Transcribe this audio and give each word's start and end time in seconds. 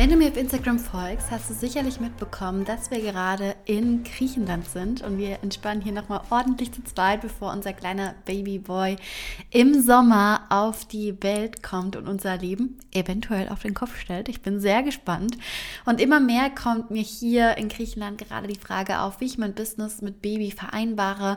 Wenn 0.00 0.08
du 0.08 0.16
mir 0.16 0.28
auf 0.28 0.38
Instagram 0.38 0.78
folgst, 0.78 1.30
hast 1.30 1.50
du 1.50 1.52
sicherlich 1.52 2.00
mitbekommen, 2.00 2.64
dass 2.64 2.90
wir 2.90 3.02
gerade 3.02 3.54
in 3.66 4.02
Griechenland 4.02 4.66
sind 4.66 5.02
und 5.02 5.18
wir 5.18 5.42
entspannen 5.42 5.82
hier 5.82 5.92
nochmal 5.92 6.22
ordentlich 6.30 6.72
zu 6.72 6.82
zweit, 6.84 7.20
bevor 7.20 7.52
unser 7.52 7.74
kleiner 7.74 8.14
Babyboy 8.24 8.96
im 9.50 9.82
Sommer 9.82 10.46
auf 10.48 10.86
die 10.86 11.22
Welt 11.22 11.62
kommt 11.62 11.96
und 11.96 12.08
unser 12.08 12.38
Leben 12.38 12.78
eventuell 12.92 13.50
auf 13.50 13.60
den 13.60 13.74
Kopf 13.74 13.98
stellt. 13.98 14.30
Ich 14.30 14.40
bin 14.40 14.58
sehr 14.58 14.82
gespannt 14.82 15.36
und 15.84 16.00
immer 16.00 16.18
mehr 16.18 16.48
kommt 16.48 16.90
mir 16.90 17.02
hier 17.02 17.58
in 17.58 17.68
Griechenland 17.68 18.16
gerade 18.16 18.46
die 18.46 18.58
Frage 18.58 19.00
auf, 19.00 19.20
wie 19.20 19.26
ich 19.26 19.36
mein 19.36 19.52
Business 19.52 20.00
mit 20.00 20.22
Baby 20.22 20.50
vereinbare 20.50 21.36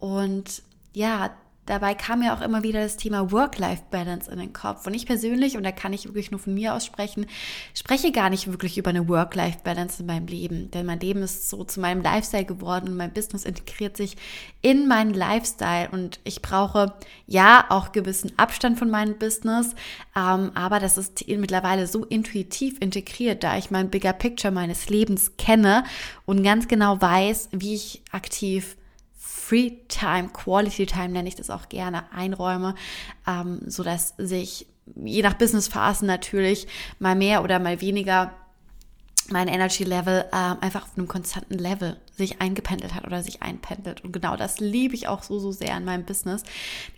und 0.00 0.64
ja, 0.94 1.30
dabei 1.70 1.94
kam 1.94 2.20
mir 2.20 2.34
auch 2.34 2.40
immer 2.40 2.62
wieder 2.62 2.82
das 2.82 2.96
Thema 2.96 3.30
Work-Life-Balance 3.30 4.30
in 4.30 4.38
den 4.38 4.52
Kopf. 4.52 4.86
Und 4.86 4.94
ich 4.94 5.06
persönlich, 5.06 5.56
und 5.56 5.62
da 5.62 5.72
kann 5.72 5.92
ich 5.92 6.04
wirklich 6.04 6.30
nur 6.30 6.40
von 6.40 6.52
mir 6.52 6.74
aus 6.74 6.84
sprechen, 6.84 7.26
spreche 7.74 8.12
gar 8.12 8.28
nicht 8.28 8.48
wirklich 8.48 8.76
über 8.76 8.90
eine 8.90 9.08
Work-Life-Balance 9.08 10.00
in 10.00 10.06
meinem 10.06 10.26
Leben. 10.26 10.70
Denn 10.72 10.84
mein 10.84 11.00
Leben 11.00 11.22
ist 11.22 11.48
so 11.48 11.64
zu 11.64 11.80
meinem 11.80 12.02
Lifestyle 12.02 12.44
geworden 12.44 12.88
und 12.88 12.96
mein 12.96 13.12
Business 13.12 13.44
integriert 13.44 13.96
sich 13.96 14.16
in 14.62 14.88
meinen 14.88 15.14
Lifestyle. 15.14 15.88
Und 15.90 16.18
ich 16.24 16.42
brauche 16.42 16.94
ja 17.26 17.64
auch 17.68 17.92
gewissen 17.92 18.32
Abstand 18.36 18.78
von 18.78 18.90
meinem 18.90 19.18
Business, 19.18 19.74
ähm, 20.16 20.50
aber 20.54 20.80
das 20.80 20.98
ist 20.98 21.26
mittlerweile 21.28 21.86
so 21.86 22.04
intuitiv 22.04 22.78
integriert, 22.80 23.44
da 23.44 23.56
ich 23.56 23.70
mein 23.70 23.90
Bigger 23.90 24.12
Picture 24.12 24.52
meines 24.52 24.90
Lebens 24.90 25.36
kenne 25.38 25.84
und 26.26 26.42
ganz 26.42 26.66
genau 26.66 27.00
weiß, 27.00 27.50
wie 27.52 27.74
ich 27.74 28.02
aktiv 28.10 28.76
Free 29.22 29.72
Time, 29.88 30.30
Quality 30.32 30.86
Time 30.86 31.10
nenne 31.10 31.28
ich 31.28 31.36
das 31.36 31.50
auch 31.50 31.68
gerne, 31.68 32.10
einräume, 32.10 32.74
ähm, 33.28 33.60
so 33.66 33.82
dass 33.82 34.14
sich 34.16 34.66
je 34.96 35.22
nach 35.22 35.34
Business-Phasen 35.34 36.06
natürlich 36.06 36.66
mal 36.98 37.14
mehr 37.14 37.44
oder 37.44 37.58
mal 37.58 37.82
weniger 37.82 38.32
mein 39.32 39.48
Energy 39.48 39.84
Level 39.84 40.24
ähm, 40.32 40.56
einfach 40.60 40.84
auf 40.84 40.96
einem 40.96 41.08
konstanten 41.08 41.54
Level 41.58 41.96
sich 42.16 42.40
eingependelt 42.40 42.94
hat 42.94 43.06
oder 43.06 43.22
sich 43.22 43.42
einpendelt. 43.42 44.04
Und 44.04 44.12
genau 44.12 44.36
das 44.36 44.60
liebe 44.60 44.94
ich 44.94 45.08
auch 45.08 45.22
so, 45.22 45.38
so 45.38 45.52
sehr 45.52 45.76
in 45.76 45.84
meinem 45.84 46.04
Business. 46.04 46.42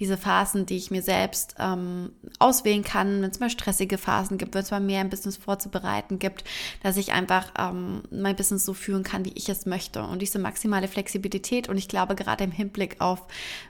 Diese 0.01 0.17
Phasen, 0.17 0.67
die 0.67 0.77
ich 0.77 0.91
mir 0.91 1.03
selbst 1.03 1.55
ähm, 1.59 2.13
auswählen 2.39 2.83
kann, 2.83 3.23
wenn 3.23 3.31
es 3.31 3.41
mal 3.41 3.51
stressige 3.51 3.99
Phasen 3.99 4.39
gibt, 4.39 4.55
wenn 4.55 4.63
es 4.63 4.71
mal 4.71 4.81
mehr 4.81 5.01
im 5.01 5.11
Business 5.11 5.37
vorzubereiten 5.37 6.19
gibt, 6.19 6.45
dass 6.83 6.97
ich 6.97 7.13
einfach 7.13 7.53
ähm, 7.59 8.03
mein 8.11 8.37
Business 8.37 8.65
so 8.65 8.75
führen 8.75 9.05
kann, 9.05 9.25
wie 9.25 9.33
ich 9.35 9.49
es 9.49 9.67
möchte. 9.67 10.03
Und 10.03 10.21
diese 10.21 10.39
maximale 10.39 10.89
Flexibilität 10.89 11.69
und 11.69 11.79
ich 11.79 11.89
glaube 11.89 12.15
gerade 12.15 12.45
im 12.45 12.53
Hinblick 12.53 13.01
auf 13.01 13.27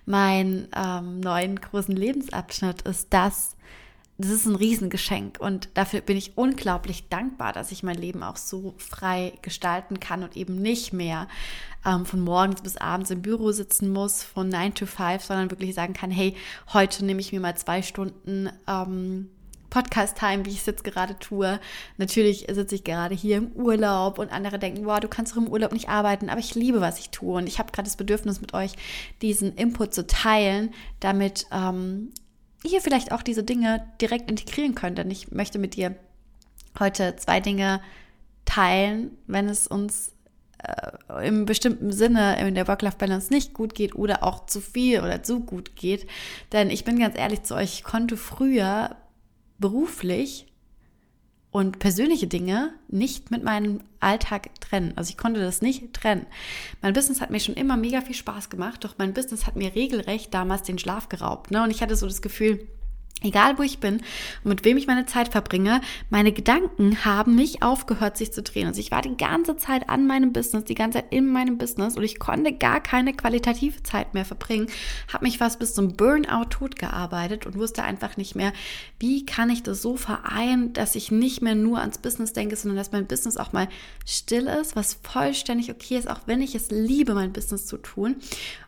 meinen 0.06 0.68
ähm, 0.74 1.20
neuen 1.20 1.60
großen 1.60 1.94
Lebensabschnitt 1.94 2.82
ist 2.82 3.08
das, 3.10 3.56
das 4.22 4.30
ist 4.30 4.46
ein 4.46 4.56
Riesengeschenk 4.56 5.38
und 5.40 5.68
dafür 5.74 6.00
bin 6.00 6.16
ich 6.16 6.36
unglaublich 6.36 7.08
dankbar, 7.08 7.52
dass 7.52 7.72
ich 7.72 7.82
mein 7.82 7.96
Leben 7.96 8.22
auch 8.22 8.36
so 8.36 8.74
frei 8.78 9.32
gestalten 9.42 10.00
kann 10.00 10.22
und 10.22 10.36
eben 10.36 10.56
nicht 10.62 10.92
mehr 10.92 11.28
ähm, 11.84 12.06
von 12.06 12.20
morgens 12.20 12.62
bis 12.62 12.76
abends 12.76 13.10
im 13.10 13.22
Büro 13.22 13.52
sitzen 13.52 13.92
muss, 13.92 14.22
von 14.22 14.48
9 14.48 14.74
to 14.74 14.86
5, 14.86 15.24
sondern 15.24 15.50
wirklich 15.50 15.74
sagen 15.74 15.92
kann, 15.92 16.10
hey, 16.10 16.36
heute 16.72 17.04
nehme 17.04 17.20
ich 17.20 17.32
mir 17.32 17.40
mal 17.40 17.56
zwei 17.56 17.82
Stunden 17.82 18.48
ähm, 18.68 19.28
Podcast-Time, 19.70 20.44
wie 20.44 20.50
ich 20.50 20.58
es 20.58 20.66
jetzt 20.66 20.84
gerade 20.84 21.18
tue. 21.18 21.58
Natürlich 21.96 22.46
sitze 22.50 22.74
ich 22.74 22.84
gerade 22.84 23.14
hier 23.14 23.38
im 23.38 23.52
Urlaub 23.52 24.18
und 24.18 24.30
andere 24.30 24.58
denken, 24.58 24.84
wow, 24.84 25.00
du 25.00 25.08
kannst 25.08 25.32
doch 25.32 25.38
im 25.38 25.48
Urlaub 25.48 25.72
nicht 25.72 25.88
arbeiten, 25.88 26.28
aber 26.28 26.40
ich 26.40 26.54
liebe, 26.54 26.80
was 26.80 26.98
ich 26.98 27.10
tue 27.10 27.38
und 27.38 27.46
ich 27.46 27.58
habe 27.58 27.72
gerade 27.72 27.86
das 27.86 27.96
Bedürfnis 27.96 28.40
mit 28.40 28.54
euch, 28.54 28.72
diesen 29.22 29.54
Input 29.56 29.94
zu 29.94 30.06
teilen, 30.06 30.74
damit 31.00 31.46
ähm, 31.50 32.12
ihr 32.64 32.80
vielleicht 32.80 33.12
auch 33.12 33.22
diese 33.22 33.42
Dinge 33.42 33.86
direkt 34.00 34.30
integrieren 34.30 34.74
könnt. 34.74 34.98
Denn 34.98 35.10
ich 35.10 35.32
möchte 35.32 35.58
mit 35.58 35.76
dir 35.76 35.94
heute 36.78 37.16
zwei 37.16 37.40
Dinge 37.40 37.80
teilen, 38.44 39.10
wenn 39.26 39.48
es 39.48 39.66
uns 39.66 40.12
äh, 40.58 41.26
im 41.26 41.46
bestimmten 41.46 41.92
Sinne 41.92 42.38
in 42.40 42.54
der 42.54 42.68
Work-Life-Balance 42.68 43.32
nicht 43.32 43.54
gut 43.54 43.74
geht 43.74 43.94
oder 43.94 44.22
auch 44.22 44.46
zu 44.46 44.60
viel 44.60 45.00
oder 45.00 45.22
zu 45.22 45.40
gut 45.40 45.76
geht. 45.76 46.06
Denn 46.52 46.70
ich 46.70 46.84
bin 46.84 46.98
ganz 46.98 47.16
ehrlich 47.16 47.42
zu 47.42 47.54
euch, 47.54 47.74
ich 47.74 47.84
konnte 47.84 48.16
früher 48.16 48.96
beruflich 49.58 50.51
und 51.52 51.78
persönliche 51.78 52.26
Dinge 52.26 52.72
nicht 52.88 53.30
mit 53.30 53.44
meinem 53.44 53.82
Alltag 54.00 54.48
trennen. 54.60 54.94
Also 54.96 55.10
ich 55.10 55.18
konnte 55.18 55.38
das 55.38 55.60
nicht 55.60 55.92
trennen. 55.92 56.26
Mein 56.80 56.94
Business 56.94 57.20
hat 57.20 57.30
mir 57.30 57.40
schon 57.40 57.54
immer 57.54 57.76
mega 57.76 58.00
viel 58.00 58.14
Spaß 58.14 58.48
gemacht, 58.48 58.82
doch 58.82 58.94
mein 58.96 59.12
Business 59.12 59.46
hat 59.46 59.54
mir 59.54 59.74
regelrecht 59.74 60.32
damals 60.32 60.62
den 60.62 60.78
Schlaf 60.78 61.10
geraubt. 61.10 61.50
Ne? 61.50 61.62
Und 61.62 61.70
ich 61.70 61.82
hatte 61.82 61.94
so 61.94 62.06
das 62.06 62.22
Gefühl, 62.22 62.66
Egal 63.22 63.58
wo 63.58 63.62
ich 63.62 63.78
bin 63.78 63.96
und 64.44 64.50
mit 64.50 64.64
wem 64.64 64.76
ich 64.76 64.86
meine 64.86 65.06
Zeit 65.06 65.28
verbringe, 65.28 65.80
meine 66.10 66.32
Gedanken 66.32 67.04
haben 67.04 67.34
nicht 67.34 67.62
aufgehört, 67.62 68.16
sich 68.16 68.32
zu 68.32 68.42
drehen. 68.42 68.66
Also 68.66 68.80
ich 68.80 68.90
war 68.90 69.02
die 69.02 69.16
ganze 69.16 69.56
Zeit 69.56 69.88
an 69.88 70.06
meinem 70.06 70.32
Business, 70.32 70.64
die 70.64 70.74
ganze 70.74 70.98
Zeit 70.98 71.12
in 71.12 71.28
meinem 71.28 71.58
Business 71.58 71.96
und 71.96 72.02
ich 72.02 72.18
konnte 72.18 72.52
gar 72.52 72.80
keine 72.80 73.14
qualitative 73.14 73.82
Zeit 73.82 74.14
mehr 74.14 74.24
verbringen, 74.24 74.66
habe 75.12 75.24
mich 75.24 75.38
fast 75.38 75.58
bis 75.58 75.74
zum 75.74 75.96
Burnout 75.96 76.46
tot 76.50 76.76
gearbeitet 76.76 77.46
und 77.46 77.56
wusste 77.56 77.82
einfach 77.82 78.16
nicht 78.16 78.34
mehr, 78.34 78.52
wie 78.98 79.24
kann 79.26 79.50
ich 79.50 79.62
das 79.62 79.82
so 79.82 79.96
vereinen, 79.96 80.72
dass 80.72 80.94
ich 80.94 81.10
nicht 81.10 81.42
mehr 81.42 81.54
nur 81.54 81.80
ans 81.80 81.98
Business 81.98 82.32
denke, 82.32 82.56
sondern 82.56 82.76
dass 82.76 82.92
mein 82.92 83.06
Business 83.06 83.36
auch 83.36 83.52
mal 83.52 83.68
still 84.06 84.46
ist, 84.46 84.76
was 84.76 84.98
vollständig 85.02 85.70
okay 85.70 85.96
ist, 85.96 86.10
auch 86.10 86.20
wenn 86.26 86.40
ich 86.40 86.54
es 86.54 86.70
liebe, 86.70 87.14
mein 87.14 87.32
Business 87.32 87.66
zu 87.66 87.76
tun. 87.76 88.16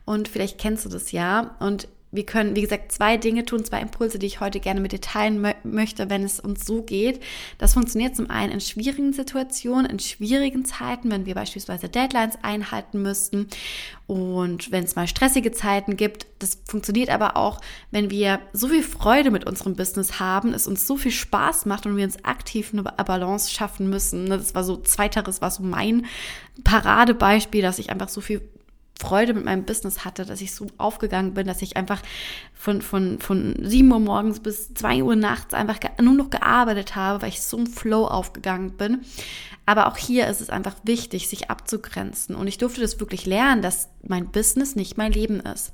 Und 0.04 0.28
vielleicht 0.28 0.58
kennst 0.58 0.84
du 0.84 0.88
das 0.88 1.12
ja. 1.12 1.56
Und 1.60 1.88
wir 2.14 2.24
können, 2.24 2.54
wie 2.54 2.62
gesagt, 2.62 2.92
zwei 2.92 3.16
Dinge 3.16 3.44
tun, 3.44 3.64
zwei 3.64 3.80
Impulse, 3.80 4.20
die 4.20 4.26
ich 4.26 4.38
heute 4.38 4.60
gerne 4.60 4.80
mit 4.80 4.92
dir 4.92 5.00
teilen 5.00 5.40
mö 5.40 5.50
möchte, 5.64 6.08
wenn 6.10 6.22
es 6.22 6.38
uns 6.38 6.64
so 6.64 6.82
geht. 6.82 7.20
Das 7.58 7.74
funktioniert 7.74 8.14
zum 8.14 8.30
einen 8.30 8.52
in 8.52 8.60
schwierigen 8.60 9.12
Situationen, 9.12 9.86
in 9.86 9.98
schwierigen 9.98 10.64
Zeiten, 10.64 11.10
wenn 11.10 11.26
wir 11.26 11.34
beispielsweise 11.34 11.88
Deadlines 11.88 12.38
einhalten 12.42 13.02
müssten 13.02 13.48
und 14.06 14.70
wenn 14.70 14.84
es 14.84 14.94
mal 14.94 15.08
stressige 15.08 15.50
Zeiten 15.50 15.96
gibt. 15.96 16.26
Das 16.38 16.58
funktioniert 16.68 17.10
aber 17.10 17.36
auch, 17.36 17.60
wenn 17.90 18.10
wir 18.10 18.38
so 18.52 18.68
viel 18.68 18.82
Freude 18.82 19.32
mit 19.32 19.44
unserem 19.44 19.74
Business 19.74 20.20
haben, 20.20 20.54
es 20.54 20.68
uns 20.68 20.86
so 20.86 20.96
viel 20.96 21.12
Spaß 21.12 21.66
macht 21.66 21.84
und 21.84 21.96
wir 21.96 22.04
uns 22.04 22.24
aktiv 22.24 22.70
eine 22.72 22.82
Balance 22.82 23.50
schaffen 23.50 23.90
müssen. 23.90 24.26
Das 24.26 24.54
war 24.54 24.62
so 24.62 24.76
zweiteres, 24.76 25.40
war 25.40 25.50
so 25.50 25.64
mein 25.64 26.06
Paradebeispiel, 26.62 27.62
dass 27.62 27.80
ich 27.80 27.90
einfach 27.90 28.08
so 28.08 28.20
viel 28.20 28.40
Freude 29.00 29.34
mit 29.34 29.44
meinem 29.44 29.64
Business 29.64 30.04
hatte, 30.04 30.24
dass 30.24 30.40
ich 30.40 30.54
so 30.54 30.68
aufgegangen 30.78 31.34
bin, 31.34 31.46
dass 31.46 31.62
ich 31.62 31.76
einfach 31.76 32.00
von, 32.52 32.80
von, 32.80 33.18
von 33.18 33.56
7 33.60 33.90
Uhr 33.90 33.98
morgens 33.98 34.40
bis 34.40 34.72
2 34.74 35.02
Uhr 35.02 35.16
nachts 35.16 35.52
einfach 35.52 35.78
nur 36.00 36.14
noch 36.14 36.30
gearbeitet 36.30 36.94
habe, 36.94 37.22
weil 37.22 37.30
ich 37.30 37.42
so 37.42 37.58
im 37.58 37.66
Flow 37.66 38.06
aufgegangen 38.06 38.76
bin. 38.76 39.00
Aber 39.66 39.88
auch 39.88 39.96
hier 39.96 40.28
ist 40.28 40.40
es 40.40 40.50
einfach 40.50 40.76
wichtig, 40.84 41.28
sich 41.28 41.50
abzugrenzen. 41.50 42.36
Und 42.36 42.46
ich 42.46 42.58
durfte 42.58 42.82
das 42.82 43.00
wirklich 43.00 43.26
lernen, 43.26 43.62
dass 43.62 43.88
mein 44.06 44.30
Business 44.30 44.76
nicht 44.76 44.98
mein 44.98 45.12
Leben 45.12 45.40
ist. 45.40 45.72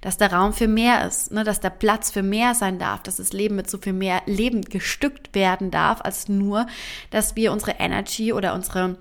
Dass 0.00 0.16
der 0.16 0.32
Raum 0.32 0.52
für 0.52 0.68
mehr 0.68 1.06
ist, 1.06 1.32
ne? 1.32 1.44
dass 1.44 1.60
der 1.60 1.70
Platz 1.70 2.10
für 2.10 2.22
mehr 2.22 2.54
sein 2.54 2.78
darf, 2.78 3.02
dass 3.02 3.16
das 3.16 3.32
Leben 3.32 3.56
mit 3.56 3.68
so 3.68 3.78
viel 3.78 3.92
mehr 3.92 4.22
Leben 4.26 4.62
gestückt 4.62 5.34
werden 5.34 5.70
darf, 5.70 6.00
als 6.02 6.28
nur, 6.28 6.66
dass 7.10 7.36
wir 7.36 7.52
unsere 7.52 7.72
Energy 7.72 8.32
oder 8.32 8.54
unsere 8.54 8.96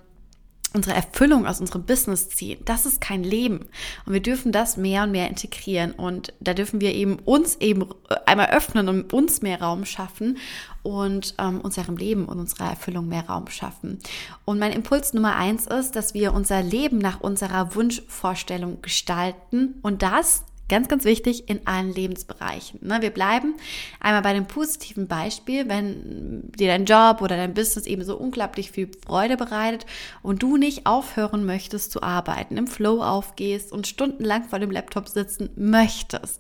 unsere 0.74 0.96
Erfüllung 0.96 1.46
aus 1.46 1.60
unserem 1.60 1.84
Business 1.84 2.30
ziehen. 2.30 2.62
Das 2.66 2.86
ist 2.86 3.02
kein 3.02 3.24
Leben. 3.24 3.68
Und 4.06 4.14
wir 4.14 4.22
dürfen 4.22 4.52
das 4.52 4.78
mehr 4.78 5.04
und 5.04 5.12
mehr 5.12 5.28
integrieren. 5.28 5.92
Und 5.92 6.34
da 6.40 6.54
dürfen 6.54 6.80
wir 6.82 6.94
eben 6.94 7.20
uns 7.20 7.56
eben 7.58 7.86
einmal 8.26 8.50
öffnen 8.52 8.88
und 8.88 9.12
uns 9.14 9.42
mehr 9.42 9.62
Raum 9.62 9.86
schaffen 9.86 10.38
und 10.84 11.36
ähm, 11.38 11.62
unserem 11.62 11.98
Leben 11.98 12.26
und 12.26 12.40
unserer 12.40 12.70
Erfüllung 12.70 13.08
mehr 13.08 13.28
Raum 13.28 13.48
schaffen. 13.48 14.00
Und 14.46 14.60
mein 14.60 14.72
Impuls 14.72 15.14
Nummer 15.14 15.36
eins 15.36 15.68
ist, 15.68 15.96
dass 15.96 16.14
wir 16.14 16.34
unser 16.34 16.62
Leben 16.64 16.98
nach 16.98 17.20
unserer 17.20 17.76
Wunschvorstellung 17.76 18.82
gestalten 18.82 19.76
und 19.82 20.02
das 20.02 20.44
Ganz, 20.72 20.88
ganz 20.88 21.04
wichtig 21.04 21.50
in 21.50 21.68
allen 21.68 21.94
Lebensbereichen. 21.94 22.80
Ne? 22.82 23.02
Wir 23.02 23.10
bleiben 23.10 23.56
einmal 24.00 24.22
bei 24.22 24.32
dem 24.32 24.46
positiven 24.46 25.06
Beispiel, 25.06 25.68
wenn 25.68 26.50
dir 26.54 26.70
dein 26.70 26.86
Job 26.86 27.22
oder 27.22 27.36
dein 27.36 27.54
Business 27.54 27.86
eben 27.86 28.06
so 28.06 28.16
unglaublich 28.16 28.72
viel 28.72 28.90
Freude 29.06 29.36
bereitet 29.36 29.86
und 30.24 30.42
du 30.42 30.56
nicht 30.56 30.86
aufhören 30.86 31.46
möchtest 31.46 31.92
zu 31.92 32.02
arbeiten, 32.02 32.56
im 32.56 32.68
Flow 32.68 33.04
aufgehst 33.04 33.74
und 33.74 33.86
stundenlang 33.86 34.46
vor 34.46 34.60
dem 34.60 34.72
Laptop 34.72 35.10
sitzen 35.10 35.50
möchtest. 35.58 36.40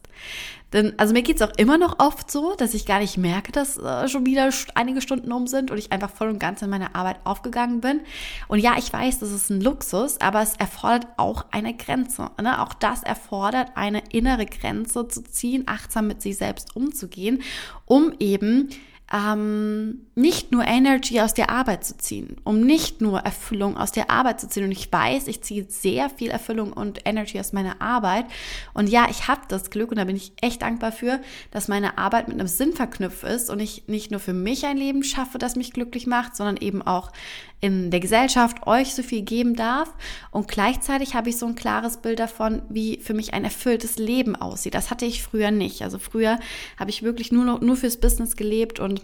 Denn, 0.74 0.98
also 0.98 1.14
mir 1.14 1.22
geht's 1.22 1.42
auch 1.42 1.52
immer 1.58 1.78
noch 1.78 2.00
oft 2.00 2.32
so, 2.32 2.56
dass 2.56 2.74
ich 2.74 2.86
gar 2.86 3.00
nicht 3.00 3.18
merke, 3.18 3.52
dass 3.52 3.78
äh, 3.78 4.08
schon 4.08 4.26
wieder 4.26 4.50
einige 4.76 5.02
Stunden 5.02 5.32
um 5.32 5.48
sind 5.48 5.70
und 5.70 5.78
ich 5.78 5.92
einfach 5.92 6.10
voll 6.10 6.30
und 6.30 6.40
ganz 6.40 6.62
in 6.62 6.70
meine 6.70 6.96
Arbeit 6.96 7.18
aufgegangen 7.24 7.82
bin. 7.82 8.02
Und 8.48 8.60
ja, 8.60 8.76
ich 8.78 8.92
weiß, 8.92 9.20
das 9.20 9.32
ist 9.32 9.50
ein 9.50 9.62
Luxus, 9.62 10.20
aber 10.22 10.42
es 10.42 10.56
erfordert 10.56 11.08
auch 11.18 11.46
eine 11.52 11.76
Grenze. 11.76 12.32
Ne? 12.42 12.62
Auch 12.62 12.74
das 12.74 13.04
erfordert 13.04 13.72
eine 13.76 14.02
innere 14.12 14.46
Grenze 14.46 15.08
zu 15.08 15.24
ziehen, 15.24 15.64
achtsam 15.66 16.08
mit 16.08 16.22
sich 16.22 16.38
selbst 16.38 16.76
umzugehen, 16.76 17.42
um 17.86 18.14
eben 18.20 18.70
ähm, 19.14 20.08
nicht 20.16 20.52
nur 20.52 20.66
Energy 20.66 21.20
aus 21.20 21.34
der 21.34 21.50
Arbeit 21.50 21.84
zu 21.84 21.98
ziehen, 21.98 22.38
um 22.44 22.62
nicht 22.62 23.02
nur 23.02 23.20
Erfüllung 23.20 23.76
aus 23.76 23.92
der 23.92 24.10
Arbeit 24.10 24.40
zu 24.40 24.48
ziehen. 24.48 24.64
Und 24.64 24.72
ich 24.72 24.92
weiß, 24.92 25.28
ich 25.28 25.42
ziehe 25.42 25.66
sehr 25.68 26.10
viel 26.10 26.30
Erfüllung 26.30 26.72
und 26.72 27.02
Energy 27.06 27.40
aus 27.40 27.52
meiner 27.52 27.82
Arbeit. 27.82 28.26
Und 28.74 28.88
ja, 28.88 29.08
ich 29.10 29.28
habe 29.28 29.42
das 29.50 29.70
Glück 29.70 29.92
und 29.92 29.98
da 29.98 30.06
bin 30.06 30.16
ich 30.16 30.32
echt 30.42 30.62
dankbar 30.62 30.94
für, 30.94 31.20
dass 31.52 31.68
meine 31.68 31.98
Arbeit 31.98 32.30
mit 32.30 32.40
einem 32.40 32.48
Sinn 32.48 32.74
verknüpft 32.74 33.24
ist 33.24 33.50
und 33.50 33.60
ich 33.60 33.88
nicht 33.88 34.12
nur 34.12 34.22
für 34.22 34.34
mich 34.34 34.66
ein 34.66 34.78
Leben 34.78 35.04
schaffe, 35.04 35.38
das 35.38 35.58
mich 35.58 35.74
glücklich 35.74 36.08
macht, 36.08 36.36
sondern 36.36 36.58
eben 36.58 36.82
auch 36.82 37.12
in 37.60 37.92
der 37.92 38.00
Gesellschaft 38.00 38.66
euch 38.66 38.96
so 38.96 39.04
viel 39.04 39.22
geben 39.22 39.56
darf. 39.56 39.94
Und 40.32 40.48
gleichzeitig 40.48 41.16
habe 41.16 41.30
ich 41.30 41.38
so 41.38 41.46
ein 41.46 41.56
klares 41.56 41.98
Bild 41.98 42.20
davon, 42.20 42.64
wie 42.70 43.00
für 43.02 43.14
mich 43.14 43.34
ein 43.34 43.44
erfülltes 43.44 43.98
Leben 43.98 44.36
aussieht. 44.36 44.74
Das 44.74 44.90
hatte 44.90 45.06
ich 45.06 45.22
früher 45.22 45.52
nicht. 45.52 45.84
Also 45.84 46.00
früher 46.00 46.40
habe 46.80 46.90
ich 46.90 47.04
wirklich 47.04 47.32
nur, 47.32 47.46
noch, 47.46 47.62
nur 47.62 47.76
fürs 47.76 47.98
Business 47.98 48.36
gelebt 48.36 48.80
und 48.80 49.01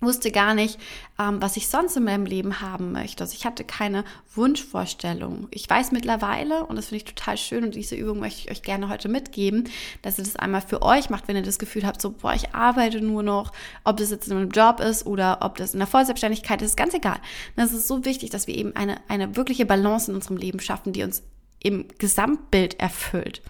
wusste 0.00 0.30
gar 0.30 0.54
nicht, 0.54 0.78
ähm, 1.18 1.40
was 1.40 1.56
ich 1.56 1.68
sonst 1.68 1.96
in 1.96 2.04
meinem 2.04 2.26
Leben 2.26 2.60
haben 2.60 2.92
möchte. 2.92 3.24
Also 3.24 3.34
ich 3.34 3.46
hatte 3.46 3.64
keine 3.64 4.04
Wunschvorstellung. 4.34 5.48
Ich 5.50 5.68
weiß 5.68 5.92
mittlerweile, 5.92 6.66
und 6.66 6.76
das 6.76 6.86
finde 6.86 7.04
ich 7.04 7.14
total 7.14 7.38
schön, 7.38 7.64
und 7.64 7.74
diese 7.74 7.96
Übung 7.96 8.20
möchte 8.20 8.40
ich 8.40 8.50
euch 8.50 8.62
gerne 8.62 8.88
heute 8.88 9.08
mitgeben, 9.08 9.64
dass 10.02 10.18
ihr 10.18 10.24
das 10.24 10.36
einmal 10.36 10.60
für 10.60 10.82
euch 10.82 11.08
macht, 11.08 11.28
wenn 11.28 11.36
ihr 11.36 11.42
das 11.42 11.58
Gefühl 11.58 11.86
habt, 11.86 12.02
so, 12.02 12.10
boah, 12.10 12.34
ich 12.34 12.54
arbeite 12.54 13.00
nur 13.00 13.22
noch, 13.22 13.52
ob 13.84 13.96
das 13.96 14.10
jetzt 14.10 14.28
in 14.28 14.36
einem 14.36 14.50
Job 14.50 14.80
ist 14.80 15.06
oder 15.06 15.38
ob 15.40 15.56
das 15.56 15.72
in 15.72 15.80
der 15.80 15.88
Vollselbstständigkeit 15.88 16.60
ist, 16.60 16.70
ist 16.70 16.76
ganz 16.76 16.94
egal. 16.94 17.18
Das 17.56 17.72
ist 17.72 17.88
so 17.88 18.04
wichtig, 18.04 18.30
dass 18.30 18.46
wir 18.46 18.56
eben 18.56 18.74
eine, 18.76 18.96
eine 19.08 19.36
wirkliche 19.36 19.66
Balance 19.66 20.10
in 20.10 20.16
unserem 20.16 20.36
Leben 20.36 20.60
schaffen, 20.60 20.92
die 20.92 21.02
uns 21.02 21.22
im 21.64 21.86
Gesamtbild 21.98 22.78
erfüllt. 22.78 23.40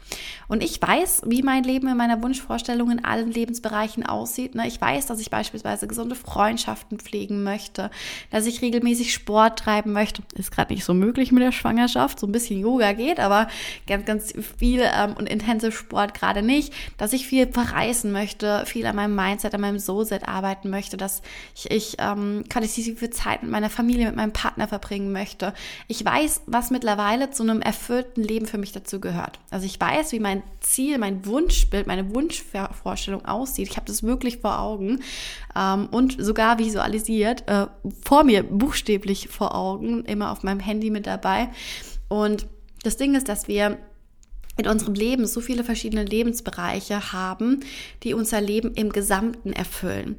Und 0.46 0.62
ich 0.62 0.80
weiß, 0.80 1.22
wie 1.26 1.42
mein 1.42 1.64
Leben 1.64 1.88
in 1.88 1.96
meiner 1.96 2.22
Wunschvorstellung 2.22 2.92
in 2.92 3.04
allen 3.04 3.32
Lebensbereichen 3.32 4.06
aussieht. 4.06 4.54
Ne? 4.54 4.68
Ich 4.68 4.80
weiß, 4.80 5.06
dass 5.06 5.18
ich 5.18 5.30
beispielsweise 5.30 5.88
gesunde 5.88 6.14
Freundschaften 6.14 7.00
pflegen 7.00 7.42
möchte, 7.42 7.90
dass 8.30 8.46
ich 8.46 8.62
regelmäßig 8.62 9.12
Sport 9.12 9.58
treiben 9.58 9.92
möchte. 9.92 10.22
Ist 10.34 10.52
gerade 10.52 10.72
nicht 10.72 10.84
so 10.84 10.94
möglich 10.94 11.32
mit 11.32 11.42
der 11.42 11.50
Schwangerschaft. 11.50 12.20
So 12.20 12.28
ein 12.28 12.32
bisschen 12.32 12.60
Yoga 12.60 12.92
geht, 12.92 13.18
aber 13.18 13.48
ganz, 13.88 14.06
ganz 14.06 14.32
viel 14.56 14.82
ähm, 14.82 15.14
und 15.18 15.28
intensiv 15.28 15.76
Sport 15.76 16.14
gerade 16.14 16.42
nicht. 16.42 16.72
Dass 16.98 17.12
ich 17.12 17.26
viel 17.26 17.48
verreisen 17.48 18.12
möchte, 18.12 18.64
viel 18.64 18.86
an 18.86 18.94
meinem 18.94 19.16
Mindset, 19.16 19.54
an 19.54 19.60
meinem 19.60 19.80
Soul-Set 19.80 20.28
arbeiten 20.28 20.70
möchte, 20.70 20.96
dass 20.96 21.20
ich, 21.56 21.68
ich 21.72 21.96
ähm, 21.98 22.44
qualitative 22.48 23.10
Zeit 23.10 23.42
mit 23.42 23.50
meiner 23.50 23.70
Familie, 23.70 24.06
mit 24.06 24.14
meinem 24.14 24.32
Partner 24.32 24.68
verbringen 24.68 25.10
möchte. 25.10 25.52
Ich 25.88 26.04
weiß, 26.04 26.42
was 26.46 26.70
mittlerweile 26.70 27.30
zu 27.30 27.42
einem 27.42 27.60
erfüllten 27.60 28.03
erfüllten 28.04 28.22
Leben 28.22 28.46
für 28.46 28.58
mich 28.58 28.72
dazu 28.72 29.00
gehört. 29.00 29.38
Also 29.50 29.66
ich 29.66 29.80
weiß, 29.80 30.12
wie 30.12 30.20
mein 30.20 30.42
Ziel, 30.60 30.98
mein 30.98 31.26
Wunschbild, 31.26 31.86
meine 31.86 32.14
Wunschvorstellung 32.14 33.24
aussieht. 33.24 33.68
Ich 33.68 33.76
habe 33.76 33.86
das 33.86 34.02
wirklich 34.02 34.38
vor 34.38 34.60
Augen 34.60 35.00
ähm, 35.56 35.88
und 35.90 36.16
sogar 36.22 36.58
visualisiert, 36.58 37.48
äh, 37.48 37.66
vor 38.04 38.24
mir 38.24 38.42
buchstäblich 38.42 39.28
vor 39.28 39.54
Augen, 39.54 40.04
immer 40.04 40.30
auf 40.30 40.42
meinem 40.42 40.60
Handy 40.60 40.90
mit 40.90 41.06
dabei. 41.06 41.48
Und 42.08 42.46
das 42.82 42.96
Ding 42.96 43.14
ist, 43.14 43.28
dass 43.28 43.48
wir 43.48 43.78
in 44.56 44.68
unserem 44.68 44.94
Leben 44.94 45.26
so 45.26 45.40
viele 45.40 45.64
verschiedene 45.64 46.04
Lebensbereiche 46.04 47.12
haben, 47.12 47.60
die 48.02 48.14
unser 48.14 48.40
Leben 48.40 48.72
im 48.74 48.90
Gesamten 48.90 49.52
erfüllen. 49.52 50.16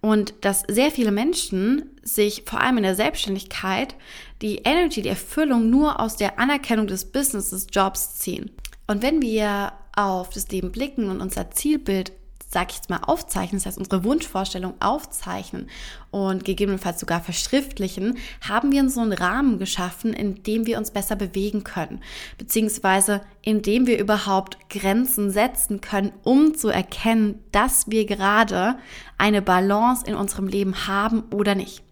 Und 0.00 0.34
dass 0.42 0.62
sehr 0.68 0.90
viele 0.90 1.10
Menschen 1.10 1.90
sich 2.02 2.44
vor 2.46 2.60
allem 2.60 2.76
in 2.76 2.84
der 2.84 2.94
Selbstständigkeit 2.94 3.96
die 4.42 4.58
Energy, 4.58 5.02
die 5.02 5.08
Erfüllung 5.08 5.70
nur 5.70 6.00
aus 6.00 6.16
der 6.16 6.38
Anerkennung 6.38 6.86
des 6.86 7.06
Business, 7.06 7.50
des 7.50 7.66
Jobs 7.72 8.16
ziehen. 8.16 8.50
Und 8.86 9.02
wenn 9.02 9.20
wir 9.20 9.72
auf 9.96 10.30
das 10.30 10.48
Leben 10.50 10.70
blicken 10.70 11.10
und 11.10 11.20
unser 11.20 11.50
Zielbild 11.50 12.12
sag 12.48 12.70
ich 12.70 12.76
jetzt 12.76 12.90
mal, 12.90 13.00
aufzeichnen, 13.06 13.58
das 13.60 13.66
heißt 13.66 13.78
unsere 13.78 14.04
Wunschvorstellung 14.04 14.74
aufzeichnen 14.80 15.68
und 16.10 16.44
gegebenenfalls 16.44 16.98
sogar 16.98 17.20
verschriftlichen, 17.20 18.16
haben 18.46 18.72
wir 18.72 18.88
so 18.88 19.00
einen 19.00 19.12
Rahmen 19.12 19.58
geschaffen, 19.58 20.14
in 20.14 20.42
dem 20.42 20.66
wir 20.66 20.78
uns 20.78 20.90
besser 20.90 21.14
bewegen 21.14 21.62
können, 21.62 22.02
beziehungsweise 22.38 23.20
in 23.42 23.60
dem 23.60 23.86
wir 23.86 23.98
überhaupt 23.98 24.56
Grenzen 24.70 25.30
setzen 25.30 25.82
können, 25.82 26.12
um 26.24 26.54
zu 26.54 26.68
erkennen, 26.68 27.38
dass 27.52 27.90
wir 27.90 28.06
gerade 28.06 28.78
eine 29.18 29.42
Balance 29.42 30.06
in 30.06 30.14
unserem 30.14 30.48
Leben 30.48 30.86
haben 30.86 31.24
oder 31.30 31.54
nicht. 31.54 31.82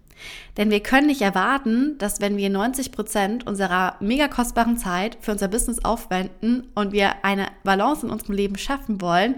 Denn 0.56 0.70
wir 0.70 0.81
können 0.81 1.09
nicht 1.09 1.20
erwarten, 1.20 1.99
dass 1.99 2.23
wenn 2.23 2.38
wir 2.38 2.49
90 2.49 2.91
Prozent 2.91 3.47
unserer 3.47 3.97
mega 4.00 4.29
kostbaren 4.29 4.79
Zeit 4.79 5.19
für 5.20 5.32
unser 5.32 5.49
Business 5.49 5.85
aufwenden 5.85 6.69
und 6.75 6.93
wir 6.93 7.25
eine 7.25 7.49
Balance 7.64 8.06
in 8.06 8.12
unserem 8.12 8.35
Leben 8.35 8.56
schaffen 8.56 9.02
wollen, 9.02 9.37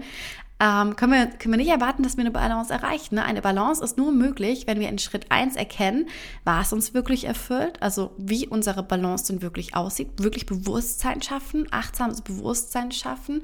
ähm, 0.59 0.95
können, 0.95 1.13
wir, 1.13 1.27
können 1.27 1.53
wir 1.53 1.57
nicht 1.57 1.69
erwarten, 1.69 2.03
dass 2.03 2.17
wir 2.17 2.21
eine 2.21 2.31
Balance 2.31 2.73
erreichen. 2.73 3.15
Ne? 3.15 3.23
Eine 3.23 3.41
Balance 3.41 3.83
ist 3.83 3.97
nur 3.97 4.11
möglich, 4.11 4.67
wenn 4.67 4.79
wir 4.79 4.89
in 4.89 4.99
Schritt 4.99 5.27
eins 5.29 5.55
erkennen, 5.55 6.09
was 6.43 6.73
uns 6.73 6.93
wirklich 6.93 7.25
erfüllt, 7.25 7.81
also 7.81 8.11
wie 8.17 8.47
unsere 8.47 8.83
Balance 8.83 9.31
denn 9.31 9.41
wirklich 9.41 9.75
aussieht, 9.75 10.09
wirklich 10.17 10.45
Bewusstsein 10.45 11.21
schaffen, 11.21 11.67
achtsames 11.71 12.21
Bewusstsein 12.21 12.91
schaffen 12.91 13.41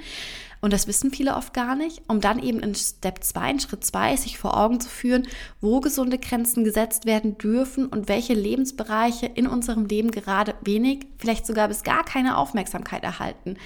und 0.61 0.73
das 0.73 0.87
wissen 0.87 1.11
viele 1.11 1.35
oft 1.35 1.53
gar 1.53 1.75
nicht, 1.75 2.01
um 2.07 2.21
dann 2.21 2.41
eben 2.41 2.59
in 2.59 2.75
Step 2.75 3.23
2, 3.23 3.51
in 3.51 3.59
Schritt 3.59 3.85
2, 3.85 4.15
sich 4.17 4.37
vor 4.37 4.57
Augen 4.57 4.79
zu 4.79 4.89
führen, 4.89 5.27
wo 5.61 5.79
gesunde 5.79 6.17
Grenzen 6.17 6.63
gesetzt 6.63 7.05
werden 7.05 7.37
dürfen 7.37 7.87
und 7.87 8.07
welche 8.07 8.33
Lebensbereiche 8.33 9.25
in 9.27 9.47
unserem 9.47 9.85
Leben 9.85 10.11
gerade 10.11 10.55
wenig, 10.61 11.07
vielleicht 11.17 11.45
sogar 11.45 11.67
bis 11.67 11.83
gar 11.83 12.03
keine 12.03 12.37
Aufmerksamkeit 12.37 13.03
erhalten. 13.03 13.57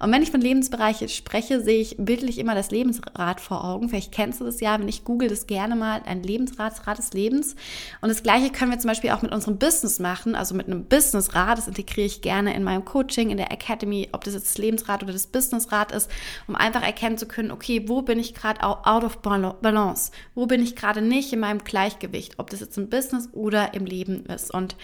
Und 0.00 0.12
wenn 0.12 0.22
ich 0.22 0.30
von 0.30 0.40
Lebensbereichen 0.40 1.08
spreche, 1.08 1.60
sehe 1.62 1.80
ich 1.80 1.96
bildlich 1.98 2.38
immer 2.38 2.54
das 2.54 2.70
Lebensrad 2.70 3.40
vor 3.40 3.64
Augen. 3.64 3.88
Vielleicht 3.88 4.12
kennst 4.12 4.40
du 4.40 4.44
das 4.44 4.60
ja, 4.60 4.78
wenn 4.78 4.88
ich 4.88 5.04
google 5.04 5.28
das 5.28 5.46
gerne 5.46 5.76
mal, 5.76 6.02
ein 6.04 6.22
Lebensrad, 6.22 6.86
Rad 6.86 6.98
des 6.98 7.12
Lebens. 7.12 7.56
Und 8.00 8.08
das 8.08 8.22
Gleiche 8.22 8.50
können 8.50 8.70
wir 8.70 8.78
zum 8.78 8.88
Beispiel 8.88 9.10
auch 9.10 9.22
mit 9.22 9.32
unserem 9.32 9.58
Business 9.58 9.98
machen, 9.98 10.34
also 10.34 10.54
mit 10.54 10.66
einem 10.66 10.84
Businessrad. 10.84 11.58
Das 11.58 11.68
integriere 11.68 12.06
ich 12.06 12.22
gerne 12.22 12.54
in 12.54 12.64
meinem 12.64 12.84
Coaching, 12.84 13.30
in 13.30 13.36
der 13.36 13.52
Academy, 13.52 14.08
ob 14.12 14.24
das 14.24 14.34
jetzt 14.34 14.50
das 14.50 14.58
Lebensrad 14.58 15.02
oder 15.02 15.12
das 15.12 15.26
Businessrad 15.26 15.92
ist 15.92 16.10
um 16.46 16.56
einfach 16.56 16.82
erkennen 16.82 17.18
zu 17.18 17.26
können, 17.26 17.50
okay, 17.50 17.88
wo 17.88 18.02
bin 18.02 18.18
ich 18.18 18.34
gerade 18.34 18.62
out 18.62 19.04
of 19.04 19.18
balance? 19.18 20.12
Wo 20.34 20.46
bin 20.46 20.62
ich 20.62 20.76
gerade 20.76 21.02
nicht 21.02 21.32
in 21.32 21.40
meinem 21.40 21.64
Gleichgewicht? 21.64 22.38
Ob 22.38 22.50
das 22.50 22.60
jetzt 22.60 22.78
im 22.78 22.88
Business 22.88 23.28
oder 23.32 23.74
im 23.74 23.86
Leben 23.86 24.26
ist. 24.26 24.52
Und 24.52 24.76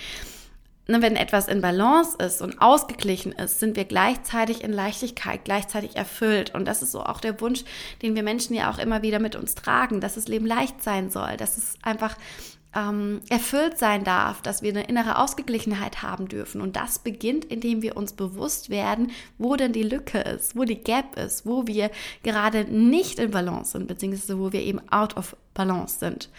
ne, 0.87 1.01
wenn 1.03 1.17
etwas 1.17 1.49
in 1.49 1.61
Balance 1.61 2.17
ist 2.19 2.43
und 2.43 2.61
ausgeglichen 2.61 3.33
ist, 3.33 3.61
sind 3.61 3.77
wir 3.77 3.85
gleichzeitig 3.85 4.63
in 4.63 4.73
Leichtigkeit, 4.73 5.45
gleichzeitig 5.45 5.97
erfüllt. 5.97 6.55
Und 6.55 6.67
das 6.67 6.83
ist 6.83 6.93
so 6.93 7.03
auch 7.03 7.21
der 7.21 7.41
Wunsch, 7.41 7.65
den 8.03 8.15
wir 8.15 8.23
Menschen 8.23 8.55
ja 8.55 8.71
auch 8.71 8.79
immer 8.79 9.03
wieder 9.03 9.19
mit 9.19 9.37
uns 9.37 9.55
tragen, 9.55 10.01
dass 10.01 10.15
das 10.15 10.29
Leben 10.29 10.47
leicht 10.47 10.83
sein 10.83 11.11
soll, 11.11 11.37
dass 11.37 11.57
es 11.57 11.75
einfach 11.83 12.17
ähm, 12.75 13.21
erfüllt 13.29 13.79
sein 13.79 14.05
darf, 14.05 14.43
dass 14.43 14.63
wir 14.63 14.71
eine 14.71 14.85
innere 14.85 15.19
Ausgeglichenheit 15.19 16.03
haben 16.03 16.29
dürfen. 16.29 16.61
Und 16.61 16.77
das 16.77 16.99
beginnt, 16.99 17.45
indem 17.45 17.83
wir 17.83 17.97
uns 17.97 18.13
bewusst 18.13 18.71
werden, 18.71 19.11
wo 19.39 19.57
denn 19.57 19.73
die 19.73 19.83
Lücke 19.83 20.21
ist, 20.21 20.57
wo 20.57 20.65
die 20.65 20.83
Gap 20.83 21.17
ist, 21.17 21.47
wo 21.47 21.67
wir 21.67 21.91
gerade 22.23 22.65
nicht 22.65 23.19
in 23.19 23.31
Balance 23.31 23.73
sind, 23.73 23.89
beziehungsweise 23.89 24.39
wo 24.39 24.53
wir 24.53 24.63
eben 24.63 24.81
out 24.91 25.17
of 25.17 25.37
balance 25.55 25.99
sind. 25.99 26.31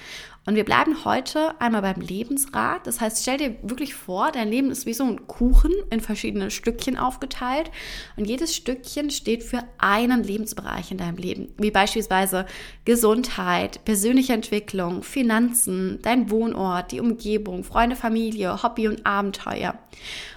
Und 0.48 0.56
wir 0.56 0.66
bleiben 0.66 1.06
heute 1.06 1.60
einmal 1.62 1.84
beim 1.84 2.02
Lebensrat. 2.02 2.88
Das 2.88 3.00
heißt, 3.00 3.22
stell 3.22 3.38
dir 3.38 3.56
wirklich 3.62 3.94
vor, 3.94 4.32
dein 4.32 4.50
Leben 4.50 4.72
ist 4.72 4.88
wie 4.88 4.94
so 4.94 5.04
ein 5.04 5.28
Kuchen 5.28 5.72
in 5.92 6.02
verschiedene 6.02 6.50
Stückchen 6.50 6.98
aufgeteilt. 6.98 7.70
Und 8.18 8.26
jedes 8.26 8.56
Stückchen 8.56 9.12
steht 9.12 9.44
für 9.44 9.64
einen 9.78 10.24
Lebensbereich 10.24 10.92
in 10.92 10.98
deinem 10.98 11.18
Leben. 11.18 11.54
Wie 11.58 11.70
beispielsweise 11.70 12.48
Gesundheit, 12.86 13.86
persönliche 13.86 14.34
Entwicklung, 14.34 15.04
Finanzen, 15.04 16.00
dein 16.02 16.32
Wohnort, 16.32 16.92
die 16.92 17.02
Umgebung, 17.02 17.64
Freunde, 17.64 17.96
Familie, 17.96 18.64
Hobby 18.64 18.88
und 18.88 19.06
Abenteuer. 19.06 19.76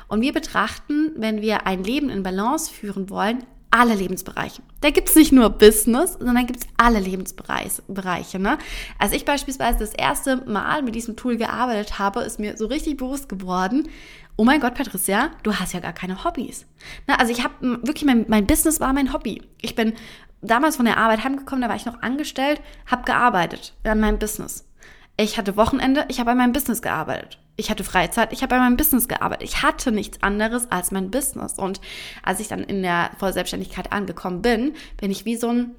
Und 0.08 0.20
wir 0.20 0.34
betrachten, 0.34 1.12
wenn 1.16 1.40
wir 1.40 1.66
ein 1.66 1.82
Leben 1.82 2.10
in 2.10 2.22
Balance 2.22 2.70
führen 2.70 3.08
wollen, 3.08 3.44
alle 3.74 3.94
Lebensbereiche. 3.96 4.62
Da 4.82 4.90
gibt 4.90 5.08
es 5.08 5.16
nicht 5.16 5.32
nur 5.32 5.50
Business, 5.50 6.16
sondern 6.20 6.46
gibt 6.46 6.60
es 6.60 6.70
alle 6.76 7.00
Lebensbereiche. 7.00 8.38
Ne? 8.38 8.56
Als 9.00 9.12
ich 9.12 9.24
beispielsweise 9.24 9.80
das 9.80 9.92
erste 9.92 10.36
Mal 10.48 10.82
mit 10.82 10.94
diesem 10.94 11.16
Tool 11.16 11.36
gearbeitet 11.36 11.98
habe, 11.98 12.20
ist 12.20 12.38
mir 12.38 12.56
so 12.56 12.66
richtig 12.66 12.98
bewusst 12.98 13.28
geworden, 13.28 13.88
oh 14.36 14.44
mein 14.44 14.60
Gott, 14.60 14.74
Patricia, 14.74 15.32
du 15.42 15.56
hast 15.56 15.72
ja 15.72 15.80
gar 15.80 15.92
keine 15.92 16.22
Hobbys. 16.22 16.66
Ne? 17.08 17.18
Also 17.18 17.32
ich 17.32 17.42
habe 17.42 17.80
wirklich, 17.82 18.04
mein, 18.04 18.26
mein 18.28 18.46
Business 18.46 18.78
war 18.78 18.92
mein 18.92 19.12
Hobby. 19.12 19.42
Ich 19.60 19.74
bin 19.74 19.94
damals 20.40 20.76
von 20.76 20.84
der 20.84 20.98
Arbeit 20.98 21.24
heimgekommen, 21.24 21.62
da 21.62 21.68
war 21.68 21.76
ich 21.76 21.86
noch 21.86 22.00
angestellt, 22.00 22.60
habe 22.86 23.02
gearbeitet 23.02 23.74
an 23.82 23.98
meinem 23.98 24.20
Business. 24.20 24.68
Ich 25.16 25.36
hatte 25.36 25.56
Wochenende, 25.56 26.04
ich 26.08 26.20
habe 26.20 26.30
an 26.30 26.38
meinem 26.38 26.52
Business 26.52 26.80
gearbeitet 26.80 27.40
ich 27.56 27.70
hatte 27.70 27.84
Freizeit, 27.84 28.32
ich 28.32 28.42
habe 28.42 28.54
bei 28.54 28.58
meinem 28.58 28.76
Business 28.76 29.08
gearbeitet. 29.08 29.48
Ich 29.48 29.62
hatte 29.62 29.92
nichts 29.92 30.22
anderes 30.22 30.70
als 30.70 30.90
mein 30.90 31.10
Business. 31.10 31.54
Und 31.54 31.80
als 32.22 32.40
ich 32.40 32.48
dann 32.48 32.64
in 32.64 32.82
der 32.82 33.10
Vollselbstständigkeit 33.18 33.92
angekommen 33.92 34.42
bin, 34.42 34.74
bin 34.96 35.10
ich 35.10 35.24
wie 35.24 35.36
so 35.36 35.48
ein, 35.48 35.74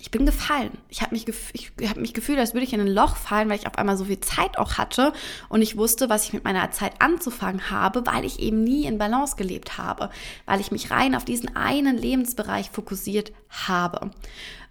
ich 0.00 0.10
bin 0.10 0.24
gefallen. 0.24 0.78
Ich 0.88 1.02
habe 1.02 1.14
mich, 1.14 1.26
ich 1.52 1.72
hab 1.88 1.98
mich 1.98 2.14
gefühlt, 2.14 2.38
als 2.38 2.54
würde 2.54 2.64
ich 2.64 2.72
in 2.72 2.80
ein 2.80 2.88
Loch 2.88 3.16
fallen, 3.16 3.50
weil 3.50 3.58
ich 3.58 3.66
auf 3.66 3.76
einmal 3.76 3.96
so 3.98 4.06
viel 4.06 4.20
Zeit 4.20 4.56
auch 4.56 4.78
hatte 4.78 5.12
und 5.48 5.60
ich 5.60 5.76
wusste, 5.76 6.08
was 6.08 6.24
ich 6.24 6.32
mit 6.32 6.44
meiner 6.44 6.70
Zeit 6.70 6.92
anzufangen 7.00 7.70
habe, 7.70 8.06
weil 8.06 8.24
ich 8.24 8.38
eben 8.38 8.64
nie 8.64 8.86
in 8.86 8.96
Balance 8.96 9.36
gelebt 9.36 9.76
habe, 9.76 10.08
weil 10.46 10.60
ich 10.60 10.70
mich 10.70 10.90
rein 10.90 11.14
auf 11.14 11.24
diesen 11.24 11.54
einen 11.56 11.98
Lebensbereich 11.98 12.70
fokussiert 12.70 13.32
habe. 13.50 14.12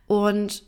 Und 0.08 0.64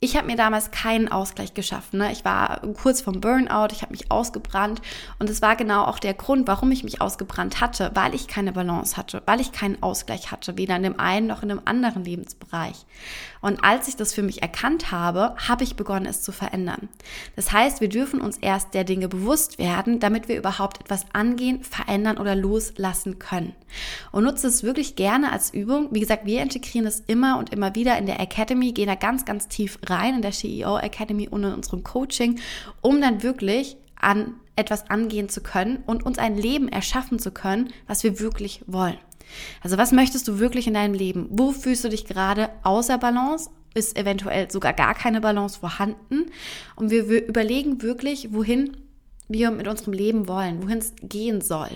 ich 0.00 0.16
habe 0.16 0.26
mir 0.28 0.36
damals 0.36 0.70
keinen 0.70 1.08
Ausgleich 1.08 1.54
geschaffen. 1.54 1.98
Ne? 1.98 2.12
Ich 2.12 2.24
war 2.24 2.60
kurz 2.80 3.00
vom 3.00 3.20
Burnout, 3.20 3.68
ich 3.72 3.82
habe 3.82 3.90
mich 3.90 4.12
ausgebrannt 4.12 4.80
und 5.18 5.28
es 5.28 5.42
war 5.42 5.56
genau 5.56 5.84
auch 5.84 5.98
der 5.98 6.14
Grund, 6.14 6.46
warum 6.46 6.70
ich 6.70 6.84
mich 6.84 7.00
ausgebrannt 7.00 7.60
hatte, 7.60 7.90
weil 7.94 8.14
ich 8.14 8.28
keine 8.28 8.52
Balance 8.52 8.96
hatte, 8.96 9.22
weil 9.26 9.40
ich 9.40 9.50
keinen 9.50 9.82
Ausgleich 9.82 10.30
hatte, 10.30 10.56
weder 10.56 10.76
in 10.76 10.84
dem 10.84 11.00
einen 11.00 11.26
noch 11.26 11.42
in 11.42 11.48
dem 11.48 11.62
anderen 11.64 12.04
Lebensbereich. 12.04 12.86
Und 13.40 13.64
als 13.64 13.88
ich 13.88 13.96
das 13.96 14.12
für 14.12 14.22
mich 14.22 14.42
erkannt 14.42 14.90
habe, 14.92 15.34
habe 15.48 15.64
ich 15.64 15.76
begonnen, 15.76 16.06
es 16.06 16.22
zu 16.22 16.32
verändern. 16.32 16.88
Das 17.36 17.52
heißt, 17.52 17.80
wir 17.80 17.88
dürfen 17.88 18.20
uns 18.20 18.38
erst 18.38 18.74
der 18.74 18.84
Dinge 18.84 19.08
bewusst 19.08 19.58
werden, 19.58 20.00
damit 20.00 20.28
wir 20.28 20.36
überhaupt 20.36 20.80
etwas 20.80 21.06
angehen, 21.12 21.62
verändern 21.62 22.18
oder 22.18 22.34
loslassen 22.34 23.18
können. 23.18 23.54
Und 24.12 24.24
nutze 24.24 24.48
es 24.48 24.62
wirklich 24.62 24.96
gerne 24.96 25.32
als 25.32 25.52
Übung. 25.52 25.88
Wie 25.90 26.00
gesagt, 26.00 26.26
wir 26.26 26.42
integrieren 26.42 26.86
es 26.86 27.00
immer 27.06 27.38
und 27.38 27.50
immer 27.52 27.74
wieder 27.74 27.98
in 27.98 28.06
der 28.06 28.20
Academy, 28.20 28.72
gehen 28.72 28.88
da 28.88 28.94
ganz, 28.94 29.24
ganz 29.24 29.48
tief 29.48 29.78
rein 29.90 30.16
in 30.16 30.22
der 30.22 30.32
CEO 30.32 30.78
Academy 30.78 31.28
und 31.28 31.44
in 31.44 31.52
unserem 31.52 31.84
Coaching, 31.84 32.38
um 32.80 33.00
dann 33.00 33.22
wirklich 33.22 33.76
an 33.96 34.34
etwas 34.56 34.90
angehen 34.90 35.28
zu 35.28 35.40
können 35.40 35.78
und 35.86 36.04
uns 36.04 36.18
ein 36.18 36.36
Leben 36.36 36.68
erschaffen 36.68 37.18
zu 37.18 37.30
können, 37.30 37.72
was 37.86 38.02
wir 38.02 38.20
wirklich 38.20 38.62
wollen. 38.66 38.98
Also 39.62 39.76
was 39.76 39.92
möchtest 39.92 40.26
du 40.28 40.38
wirklich 40.38 40.66
in 40.66 40.74
deinem 40.74 40.94
Leben? 40.94 41.26
Wo 41.30 41.52
fühlst 41.52 41.84
du 41.84 41.88
dich 41.88 42.06
gerade 42.06 42.50
außer 42.62 42.98
Balance? 42.98 43.50
Ist 43.74 43.96
eventuell 43.96 44.50
sogar 44.50 44.72
gar 44.72 44.94
keine 44.94 45.20
Balance 45.20 45.60
vorhanden? 45.60 46.26
Und 46.74 46.90
wir 46.90 47.04
überlegen 47.26 47.82
wirklich, 47.82 48.32
wohin 48.32 48.76
wir 49.28 49.50
mit 49.50 49.68
unserem 49.68 49.92
Leben 49.92 50.26
wollen, 50.26 50.62
wohin 50.62 50.78
es 50.78 50.94
gehen 51.02 51.40
soll. 51.40 51.68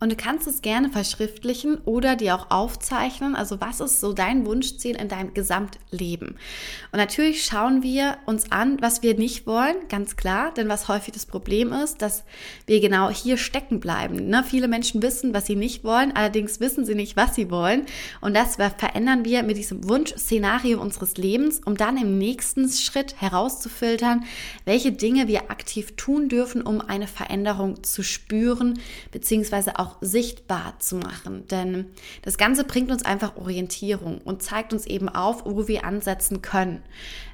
Und 0.00 0.12
du 0.12 0.16
kannst 0.16 0.46
es 0.46 0.62
gerne 0.62 0.90
verschriftlichen 0.90 1.78
oder 1.84 2.14
dir 2.14 2.36
auch 2.36 2.50
aufzeichnen. 2.50 3.34
Also 3.34 3.60
was 3.60 3.80
ist 3.80 4.00
so 4.00 4.12
dein 4.12 4.46
Wunschziel 4.46 4.94
in 4.94 5.08
deinem 5.08 5.34
Gesamtleben? 5.34 6.36
Und 6.92 6.98
natürlich 6.98 7.44
schauen 7.44 7.82
wir 7.82 8.16
uns 8.24 8.52
an, 8.52 8.80
was 8.80 9.02
wir 9.02 9.16
nicht 9.16 9.46
wollen, 9.46 9.76
ganz 9.88 10.16
klar. 10.16 10.54
Denn 10.54 10.68
was 10.68 10.86
häufig 10.86 11.14
das 11.14 11.26
Problem 11.26 11.72
ist, 11.72 12.00
dass 12.00 12.22
wir 12.66 12.80
genau 12.80 13.10
hier 13.10 13.36
stecken 13.36 13.80
bleiben. 13.80 14.28
Ne? 14.28 14.44
Viele 14.44 14.68
Menschen 14.68 15.02
wissen, 15.02 15.34
was 15.34 15.46
sie 15.46 15.56
nicht 15.56 15.82
wollen, 15.82 16.14
allerdings 16.14 16.60
wissen 16.60 16.84
sie 16.84 16.94
nicht, 16.94 17.16
was 17.16 17.34
sie 17.34 17.50
wollen. 17.50 17.86
Und 18.20 18.34
das 18.34 18.56
verändern 18.56 19.24
wir 19.24 19.42
mit 19.42 19.56
diesem 19.56 19.88
Wunschszenario 19.88 20.80
unseres 20.80 21.16
Lebens, 21.16 21.60
um 21.64 21.76
dann 21.76 21.96
im 21.96 22.18
nächsten 22.18 22.70
Schritt 22.70 23.20
herauszufiltern, 23.20 24.24
welche 24.64 24.92
Dinge 24.92 25.26
wir 25.26 25.50
aktiv 25.50 25.96
tun 25.96 26.28
dürfen, 26.28 26.62
um 26.62 26.80
eine 26.80 27.08
Veränderung 27.08 27.82
zu 27.82 28.04
spüren, 28.04 28.78
beziehungsweise 29.10 29.78
auch 29.78 29.87
auch 29.88 29.96
sichtbar 30.00 30.74
zu 30.78 30.96
machen. 30.96 31.46
Denn 31.48 31.86
das 32.22 32.36
Ganze 32.36 32.64
bringt 32.64 32.90
uns 32.90 33.04
einfach 33.04 33.36
Orientierung 33.36 34.18
und 34.18 34.42
zeigt 34.42 34.72
uns 34.72 34.86
eben 34.86 35.08
auf, 35.08 35.44
wo 35.46 35.68
wir 35.68 35.84
ansetzen 35.84 36.42
können. 36.42 36.82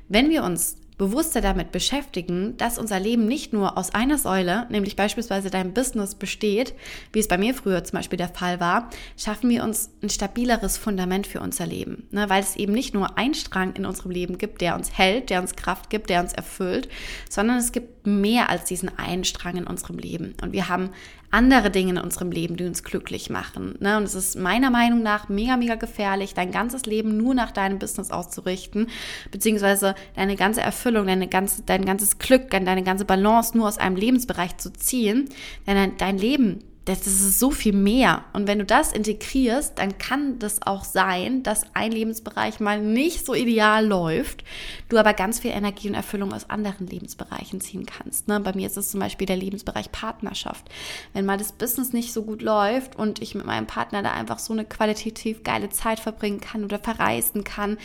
Wenn 0.09 0.31
wir 0.31 0.45
uns 0.45 0.77
bewusster 0.97 1.41
damit 1.41 1.73
beschäftigen, 1.73 2.57
dass 2.57 2.79
unser 2.79 3.01
Leben 3.01 3.27
nicht 3.27 3.53
nur 3.53 3.77
aus 3.77 3.93
einer 3.93 4.17
Säule, 4.17 4.67
nämlich 4.71 4.95
beispielsweise 4.95 5.51
deinem 5.51 5.75
Business 5.75 6.15
besteht, 6.15 6.75
wie 7.13 7.19
es 7.19 7.27
bei 7.27 7.37
mir 7.37 7.53
früher 7.55 7.83
zum 7.83 7.99
Beispiel 7.99 8.17
der 8.17 8.29
Fall 8.29 8.61
war, 8.61 8.91
schaffen 9.17 9.51
wir 9.51 9.65
uns 9.65 9.91
ein 10.03 10.11
stabileres 10.11 10.79
Fundament 10.79 11.27
für 11.27 11.41
unser 11.41 11.67
Leben. 11.67 12.07
Ne? 12.13 12.31
Weil 12.31 12.43
es 12.43 12.55
eben 12.55 12.73
nicht 12.73 12.95
nur 12.95 13.19
einen 13.19 13.35
Strang 13.35 13.75
in 13.75 13.87
unserem 13.87 14.13
Leben 14.13 14.39
gibt, 14.39 14.61
der 14.61 14.77
uns 14.77 14.97
hält, 14.97 15.31
der 15.31 15.41
uns 15.41 15.57
Kraft 15.57 15.91
gibt, 15.91 16.11
der 16.11 16.21
uns 16.21 16.33
erfüllt, 16.33 16.89
sondern 17.29 17.59
es 17.59 17.73
gibt 17.73 17.94
mehr 18.07 18.51
als 18.51 18.65
diesen 18.65 18.97
einen 18.99 19.25
Strang 19.25 19.57
in 19.57 19.67
unserem 19.67 19.99
Leben. 19.99 20.35
Und 20.43 20.53
wir 20.53 20.69
haben 20.69 20.91
andere 21.31 21.71
Dinge 21.71 21.93
in 21.93 21.99
unserem 21.99 22.31
Leben, 22.31 22.57
die 22.57 22.65
uns 22.65 22.85
glücklich 22.85 23.29
machen. 23.29 23.75
Ne? 23.81 23.97
Und 23.97 24.05
es 24.05 24.15
ist 24.15 24.39
meiner 24.39 24.71
Meinung 24.71 25.03
nach 25.03 25.29
mega, 25.29 25.57
mega 25.57 25.75
gefährlich, 25.75 26.35
dein 26.35 26.53
ganzes 26.53 26.87
Leben 26.87 27.17
nur 27.17 27.35
nach 27.35 27.51
deinem 27.51 27.79
Business 27.79 28.11
auszurichten, 28.11 28.89
beziehungsweise 29.33 29.97
deine 30.15 30.37
ganze 30.37 30.61
Erfüllung, 30.61 31.07
deine 31.07 31.27
ganze, 31.27 31.63
dein 31.63 31.85
ganzes 31.85 32.19
Glück, 32.19 32.51
deine 32.51 32.85
ganze 32.85 33.05
Balance 33.05 33.57
nur 33.57 33.67
aus 33.67 33.79
einem 33.79 33.97
Lebensbereich 33.97 34.57
zu 34.59 34.73
ziehen. 34.73 35.29
Denn 35.67 35.93
dein 35.99 36.19
Leben 36.19 36.63
das, 36.85 37.07
ist 37.07 37.41
so 37.41 37.51
viel 37.51 37.73
mehr. 37.73 38.25
Und 38.35 38.47
wenn 38.47 38.59
du 38.59 38.65
das 38.65 38.93
integrierst, 38.93 39.79
dann 39.79 39.97
kann 39.97 40.39
das 40.39 40.61
auch 40.63 40.85
sein, 40.85 41.43
dass 41.43 41.63
ein 41.73 41.93
Lebensbereich 41.93 42.61
mal 42.61 42.81
nicht 42.81 43.25
so 43.25 43.35
ideal 43.35 43.87
läuft, 43.87 44.45
du 44.91 44.99
aber 44.99 45.15
ganz 45.15 45.41
viel 45.41 45.53
Energie 45.53 45.89
und 45.89 45.95
Erfüllung 45.95 46.33
aus 46.35 46.51
anderen 46.51 46.87
Lebensbereichen 46.87 47.61
ziehen 47.61 47.87
kannst. 47.87 48.29
Ne? 48.29 48.39
Bei 48.41 48.53
mir 48.55 48.67
ist 48.67 48.77
es 48.77 48.91
zum 48.91 49.01
Beispiel 49.01 49.27
der 49.27 49.37
Lebensbereich 49.37 49.93
Partnerschaft. 49.93 50.69
Wenn 51.15 51.25
mal 51.25 51.39
das 51.39 51.53
Business 51.53 51.95
nicht 51.95 52.13
so 52.13 52.23
gut 52.23 52.43
läuft 52.43 52.97
und 52.97 53.23
ich 53.23 53.35
mit 53.35 53.47
meinem 53.47 53.67
Partner 53.67 54.03
da 54.03 54.13
einfach 54.13 54.39
so 54.39 54.53
eine 54.53 54.67
qualitativ 54.67 55.43
geile 55.43 55.71
Zeit 55.71 56.01
verbringen 56.01 56.41
kann 56.41 56.65
oder 56.65 56.79
verreisen 56.79 57.45
kann, 57.45 57.79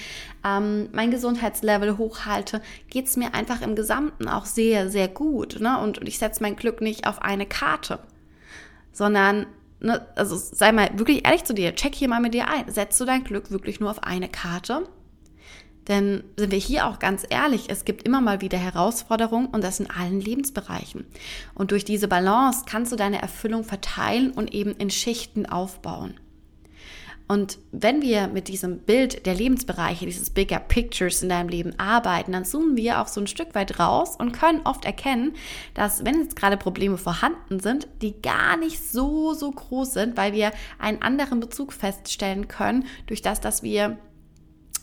ähm, 0.46 0.90
mein 0.92 1.12
Gesundheitslevel 1.12 1.98
hochhalte, 1.98 2.62
geht 2.90 3.08
es 3.08 3.16
mir 3.16 3.34
einfach 3.34 3.62
im 3.62 3.76
Gesamten 3.76 4.28
auch 4.28 4.46
sehr, 4.46 4.90
sehr 4.90 5.08
gut. 5.08 5.62
Ne? 5.62 5.80
Und, 5.80 6.00
und 6.00 6.08
ich 6.08 6.20
setze 6.20 6.44
mein 6.44 6.58
Glück 6.58 6.82
nicht 6.82 7.08
auf 7.08 7.22
eine 7.22 7.46
Karte 7.46 8.00
sondern, 8.92 9.46
ne, 9.80 10.06
also 10.16 10.36
sei 10.36 10.72
mal 10.72 10.90
wirklich 10.98 11.26
ehrlich 11.26 11.44
zu 11.44 11.54
dir, 11.54 11.76
check 11.76 11.96
hier 11.96 12.10
mal 12.10 12.22
mit 12.22 12.34
dir 12.34 12.48
ein. 12.48 12.70
Setzt 12.72 13.00
du 13.00 13.06
dein 13.06 13.24
Glück 13.24 13.52
wirklich 13.52 13.80
nur 13.80 13.90
auf 13.92 14.04
eine 14.04 14.30
Karte? 14.30 14.88
Denn 15.88 16.24
sind 16.38 16.52
wir 16.52 16.60
hier 16.60 16.86
auch 16.86 17.00
ganz 17.00 17.26
ehrlich, 17.28 17.66
es 17.70 17.84
gibt 17.84 18.04
immer 18.04 18.22
mal 18.22 18.42
wieder 18.42 18.60
Herausforderungen 18.60 19.48
und 19.48 19.64
das 19.64 19.80
in 19.80 19.90
allen 19.90 20.22
Lebensbereichen. 20.22 21.06
Und 21.56 21.72
durch 21.72 21.84
diese 21.84 22.08
Balance 22.08 22.66
kannst 22.68 22.92
du 22.92 22.96
deine 22.96 23.22
Erfüllung 23.22 23.64
verteilen 23.64 24.32
und 24.32 24.54
eben 24.54 24.72
in 24.74 24.92
Schichten 24.92 25.48
aufbauen. 25.48 26.20
Und 27.32 27.60
wenn 27.72 28.02
wir 28.02 28.28
mit 28.28 28.48
diesem 28.48 28.80
Bild 28.80 29.28
der 29.28 29.36
Lebensbereiche, 29.36 30.08
dieses 30.08 30.32
Bigger 30.32 30.58
Pictures 30.58 31.22
in 31.22 31.30
deinem 31.30 31.48
Leben 31.48 31.78
arbeiten, 31.78 32.32
dann 32.32 32.44
zoomen 32.44 32.76
wir 32.76 33.00
auch 33.00 33.08
so 33.08 33.22
ein 33.22 33.28
Stück 33.28 33.54
weit 33.54 33.80
raus 33.80 34.16
und 34.18 34.32
können 34.32 34.62
oft 34.64 34.84
erkennen, 34.84 35.34
dass 35.76 36.04
wenn 36.04 36.24
jetzt 36.24 36.36
gerade 36.36 36.58
Probleme 36.58 36.98
vorhanden 36.98 37.60
sind, 37.60 37.88
die 38.02 38.20
gar 38.20 38.58
nicht 38.58 38.84
so, 38.84 39.36
so 39.36 39.52
groß 39.52 39.94
sind, 39.94 40.18
weil 40.18 40.34
wir 40.34 40.52
einen 40.80 41.04
anderen 41.04 41.40
Bezug 41.40 41.72
feststellen 41.72 42.48
können 42.48 42.88
durch 43.06 43.22
das, 43.22 43.40
dass 43.40 43.62
wir 43.62 44.00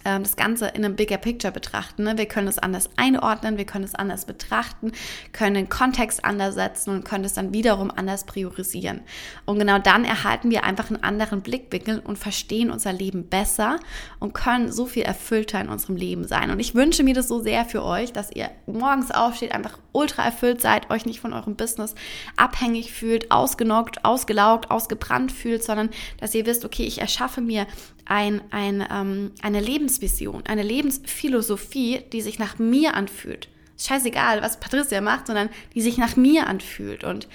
ähm, 0.06 0.22
das 0.22 0.36
Ganze 0.36 0.68
in 0.68 0.84
einem 0.84 0.94
Bigger 0.94 1.16
Picture 1.16 1.52
betrachten. 1.52 2.04
Ne? 2.04 2.16
Wir 2.16 2.26
können 2.26 2.46
es 2.46 2.58
anders 2.58 2.88
einordnen, 2.96 3.58
wir 3.58 3.66
können 3.66 3.84
es 3.84 3.96
anders 3.96 4.24
betrachten, 4.24 4.92
können 5.32 5.54
den 5.54 5.68
Kontext 5.68 6.24
anders 6.24 6.54
setzen 6.54 6.90
und 6.90 7.04
können 7.04 7.24
es 7.24 7.34
dann 7.34 7.52
wiederum 7.52 7.90
anders 7.90 8.24
priorisieren. 8.24 9.00
Und 9.46 9.58
genau 9.58 9.80
dann 9.80 10.04
erhalten 10.04 10.50
wir 10.50 10.62
einfach 10.62 10.90
einen 10.90 11.02
anderen 11.02 11.42
Blickwinkel 11.42 11.98
und 11.98 12.18
verstehen 12.18 12.70
unser 12.70 12.92
Leben 12.92 13.28
besser 13.28 13.80
und 14.20 14.32
können 14.32 14.70
so 14.70 14.86
viel 14.86 15.02
erfüllter 15.02 15.60
in 15.60 15.68
unserem 15.68 15.96
Leben 15.96 16.24
sein. 16.24 16.50
Und 16.50 16.60
ich 16.60 16.76
wünsche 16.76 17.02
mir 17.02 17.14
das 17.14 17.26
so 17.26 17.40
sehr 17.40 17.64
für 17.64 17.84
euch, 17.84 18.12
dass 18.12 18.30
ihr 18.30 18.50
morgens 18.66 19.10
aufsteht, 19.10 19.52
einfach 19.52 19.78
ultra 19.96 20.24
erfüllt 20.24 20.60
seid, 20.60 20.90
euch 20.90 21.06
nicht 21.06 21.20
von 21.20 21.32
eurem 21.32 21.56
Business 21.56 21.94
abhängig 22.36 22.92
fühlt, 22.92 23.30
ausgenockt, 23.30 24.04
ausgelaugt, 24.04 24.70
ausgebrannt 24.70 25.32
fühlt, 25.32 25.64
sondern 25.64 25.90
dass 26.20 26.34
ihr 26.34 26.46
wisst, 26.46 26.64
okay, 26.64 26.84
ich 26.84 27.00
erschaffe 27.00 27.40
mir 27.40 27.66
ein, 28.04 28.40
ein, 28.50 28.86
ähm, 28.90 29.32
eine 29.42 29.60
Lebensvision, 29.60 30.44
eine 30.46 30.62
Lebensphilosophie, 30.62 32.02
die 32.12 32.20
sich 32.20 32.38
nach 32.38 32.58
mir 32.58 32.94
anfühlt. 32.94 33.48
Scheißegal, 33.78 34.40
was 34.42 34.60
Patricia 34.60 35.00
macht, 35.00 35.26
sondern 35.26 35.50
die 35.74 35.82
sich 35.82 35.98
nach 35.98 36.16
mir 36.16 36.46
anfühlt. 36.46 37.04
Und 37.04 37.28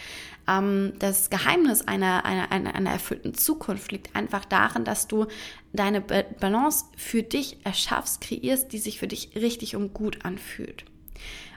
ähm, 0.48 0.94
das 1.00 1.30
Geheimnis 1.30 1.88
einer, 1.88 2.25
einer, 2.25 2.51
einer, 2.51 2.75
einer 2.75 2.91
erfüllten 2.91 3.34
Zukunft 3.34 3.91
liegt 3.91 4.15
einfach 4.15 4.46
darin, 4.46 4.86
dass 4.86 5.08
du 5.08 5.27
deine 5.74 6.01
Balance 6.01 6.86
für 6.98 7.24
dich 7.24 7.58
erschaffst, 7.63 8.22
kreierst, 8.22 8.72
die 8.72 8.80
sich 8.80 9.00
für 9.00 9.08
dich 9.08 9.32
richtig 9.36 9.75
und 9.75 9.94
gut 9.94 10.25
anfühlt. 10.25 10.86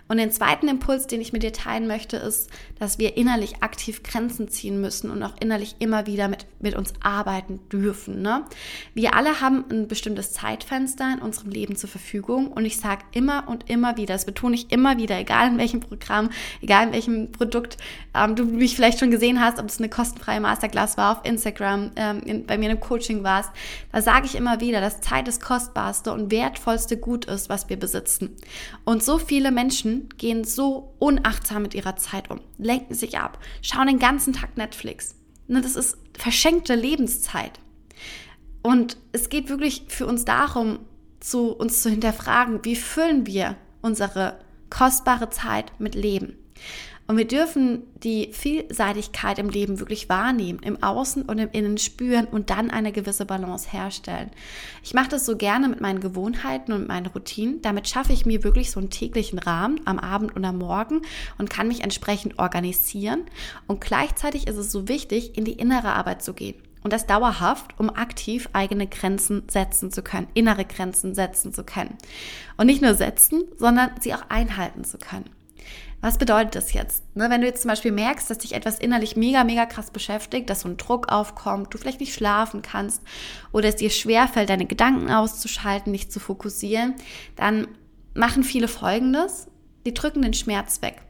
Und 0.06 0.18
den 0.18 0.30
zweiten 0.30 0.68
Impuls, 0.68 1.06
den 1.06 1.22
ich 1.22 1.32
mit 1.32 1.42
dir 1.42 1.52
teilen 1.52 1.86
möchte, 1.86 2.18
ist, 2.18 2.50
dass 2.78 2.98
wir 2.98 3.16
innerlich 3.16 3.62
aktiv 3.62 4.02
Grenzen 4.02 4.48
ziehen 4.48 4.80
müssen 4.80 5.10
und 5.10 5.22
auch 5.22 5.34
innerlich 5.40 5.76
immer 5.78 6.06
wieder 6.06 6.28
mit, 6.28 6.46
mit 6.60 6.74
uns 6.74 6.92
arbeiten 7.00 7.60
dürfen. 7.72 8.20
Ne? 8.20 8.44
Wir 8.92 9.14
alle 9.14 9.40
haben 9.40 9.64
ein 9.70 9.88
bestimmtes 9.88 10.32
Zeitfenster 10.32 11.14
in 11.14 11.20
unserem 11.20 11.50
Leben 11.50 11.76
zur 11.76 11.88
Verfügung 11.88 12.48
und 12.48 12.66
ich 12.66 12.76
sage 12.76 13.02
immer 13.12 13.48
und 13.48 13.70
immer 13.70 13.96
wieder, 13.96 14.14
das 14.14 14.26
betone 14.26 14.54
ich 14.54 14.70
immer 14.70 14.98
wieder, 14.98 15.18
egal 15.18 15.48
in 15.48 15.58
welchem 15.58 15.80
Programm, 15.80 16.28
egal 16.60 16.88
in 16.88 16.92
welchem 16.92 17.32
Produkt 17.32 17.78
ähm, 18.14 18.36
du 18.36 18.44
mich 18.44 18.76
vielleicht 18.76 18.98
schon 18.98 19.10
gesehen 19.10 19.40
hast, 19.40 19.58
ob 19.58 19.68
es 19.68 19.78
eine 19.78 19.88
kostenfreie 19.88 20.40
Masterclass 20.40 20.98
war 20.98 21.18
auf 21.18 21.24
Instagram, 21.24 21.92
ähm, 21.96 22.20
in, 22.24 22.46
bei 22.46 22.58
mir 22.58 22.70
im 22.70 22.80
Coaching 22.80 23.24
warst, 23.24 23.50
da 23.90 24.02
sage 24.02 24.26
ich 24.26 24.34
immer 24.34 24.60
wieder, 24.60 24.82
dass 24.82 25.00
Zeit 25.00 25.28
das 25.28 25.40
kostbarste 25.40 26.12
und 26.12 26.30
wertvollste 26.30 26.98
Gut 26.98 27.24
ist, 27.24 27.48
was 27.48 27.70
wir 27.70 27.78
besitzen. 27.78 28.36
Und 28.84 29.02
so 29.02 29.18
viele 29.18 29.50
Menschen 29.50 29.93
gehen 30.18 30.44
so 30.44 30.94
unachtsam 30.98 31.62
mit 31.62 31.74
ihrer 31.74 31.96
Zeit 31.96 32.30
um, 32.30 32.40
lenken 32.58 32.94
sich 32.94 33.18
ab, 33.18 33.38
schauen 33.62 33.86
den 33.86 33.98
ganzen 33.98 34.32
Tag 34.32 34.56
Netflix. 34.56 35.14
Ne, 35.46 35.60
das 35.60 35.76
ist 35.76 35.98
verschenkte 36.16 36.74
Lebenszeit. 36.74 37.60
Und 38.62 38.96
es 39.12 39.28
geht 39.28 39.48
wirklich 39.48 39.84
für 39.88 40.06
uns 40.06 40.24
darum, 40.24 40.78
zu 41.20 41.52
uns 41.52 41.82
zu 41.82 41.90
hinterfragen, 41.90 42.64
wie 42.64 42.76
füllen 42.76 43.26
wir 43.26 43.56
unsere 43.82 44.38
kostbare 44.70 45.30
Zeit 45.30 45.72
mit 45.78 45.94
Leben. 45.94 46.36
Und 47.06 47.18
wir 47.18 47.26
dürfen 47.26 47.82
die 48.02 48.32
Vielseitigkeit 48.32 49.38
im 49.38 49.50
Leben 49.50 49.78
wirklich 49.78 50.08
wahrnehmen, 50.08 50.60
im 50.60 50.82
Außen 50.82 51.22
und 51.22 51.38
im 51.38 51.50
Innen 51.52 51.76
spüren 51.76 52.24
und 52.24 52.48
dann 52.48 52.70
eine 52.70 52.92
gewisse 52.92 53.26
Balance 53.26 53.70
herstellen. 53.70 54.30
Ich 54.82 54.94
mache 54.94 55.10
das 55.10 55.26
so 55.26 55.36
gerne 55.36 55.68
mit 55.68 55.82
meinen 55.82 56.00
Gewohnheiten 56.00 56.72
und 56.72 56.88
meinen 56.88 57.06
Routinen. 57.06 57.60
Damit 57.60 57.88
schaffe 57.88 58.14
ich 58.14 58.24
mir 58.24 58.42
wirklich 58.42 58.70
so 58.70 58.80
einen 58.80 58.88
täglichen 58.88 59.38
Rahmen 59.38 59.80
am 59.84 59.98
Abend 59.98 60.34
und 60.34 60.46
am 60.46 60.56
Morgen 60.56 61.02
und 61.36 61.50
kann 61.50 61.68
mich 61.68 61.82
entsprechend 61.82 62.38
organisieren. 62.38 63.24
Und 63.66 63.82
gleichzeitig 63.82 64.46
ist 64.46 64.56
es 64.56 64.72
so 64.72 64.88
wichtig, 64.88 65.36
in 65.36 65.44
die 65.44 65.52
innere 65.52 65.92
Arbeit 65.92 66.22
zu 66.22 66.32
gehen. 66.32 66.56
Und 66.82 66.92
das 66.92 67.06
dauerhaft, 67.06 67.78
um 67.78 67.90
aktiv 67.90 68.48
eigene 68.54 68.86
Grenzen 68.86 69.42
setzen 69.48 69.90
zu 69.90 70.02
können, 70.02 70.28
innere 70.32 70.64
Grenzen 70.64 71.14
setzen 71.14 71.52
zu 71.52 71.64
können. 71.64 71.96
Und 72.56 72.66
nicht 72.66 72.82
nur 72.82 72.94
setzen, 72.94 73.44
sondern 73.58 73.90
sie 74.00 74.14
auch 74.14 74.28
einhalten 74.30 74.84
zu 74.84 74.96
können. 74.96 75.28
Was 76.04 76.18
bedeutet 76.18 76.54
das 76.54 76.74
jetzt? 76.74 77.02
Ne, 77.16 77.30
wenn 77.30 77.40
du 77.40 77.46
jetzt 77.46 77.62
zum 77.62 77.70
Beispiel 77.70 77.90
merkst, 77.90 78.28
dass 78.28 78.36
dich 78.36 78.52
etwas 78.52 78.78
innerlich 78.78 79.16
mega, 79.16 79.42
mega 79.42 79.64
krass 79.64 79.90
beschäftigt, 79.90 80.50
dass 80.50 80.60
so 80.60 80.68
ein 80.68 80.76
Druck 80.76 81.10
aufkommt, 81.10 81.72
du 81.72 81.78
vielleicht 81.78 82.00
nicht 82.00 82.12
schlafen 82.12 82.60
kannst 82.60 83.00
oder 83.52 83.70
es 83.70 83.76
dir 83.76 83.88
schwerfällt, 83.88 84.50
deine 84.50 84.66
Gedanken 84.66 85.10
auszuschalten, 85.10 85.94
dich 85.94 86.10
zu 86.10 86.20
fokussieren, 86.20 86.92
dann 87.36 87.68
machen 88.12 88.44
viele 88.44 88.68
Folgendes. 88.68 89.46
Die 89.86 89.94
drücken 89.94 90.20
den 90.20 90.34
Schmerz 90.34 90.82
weg 90.82 91.03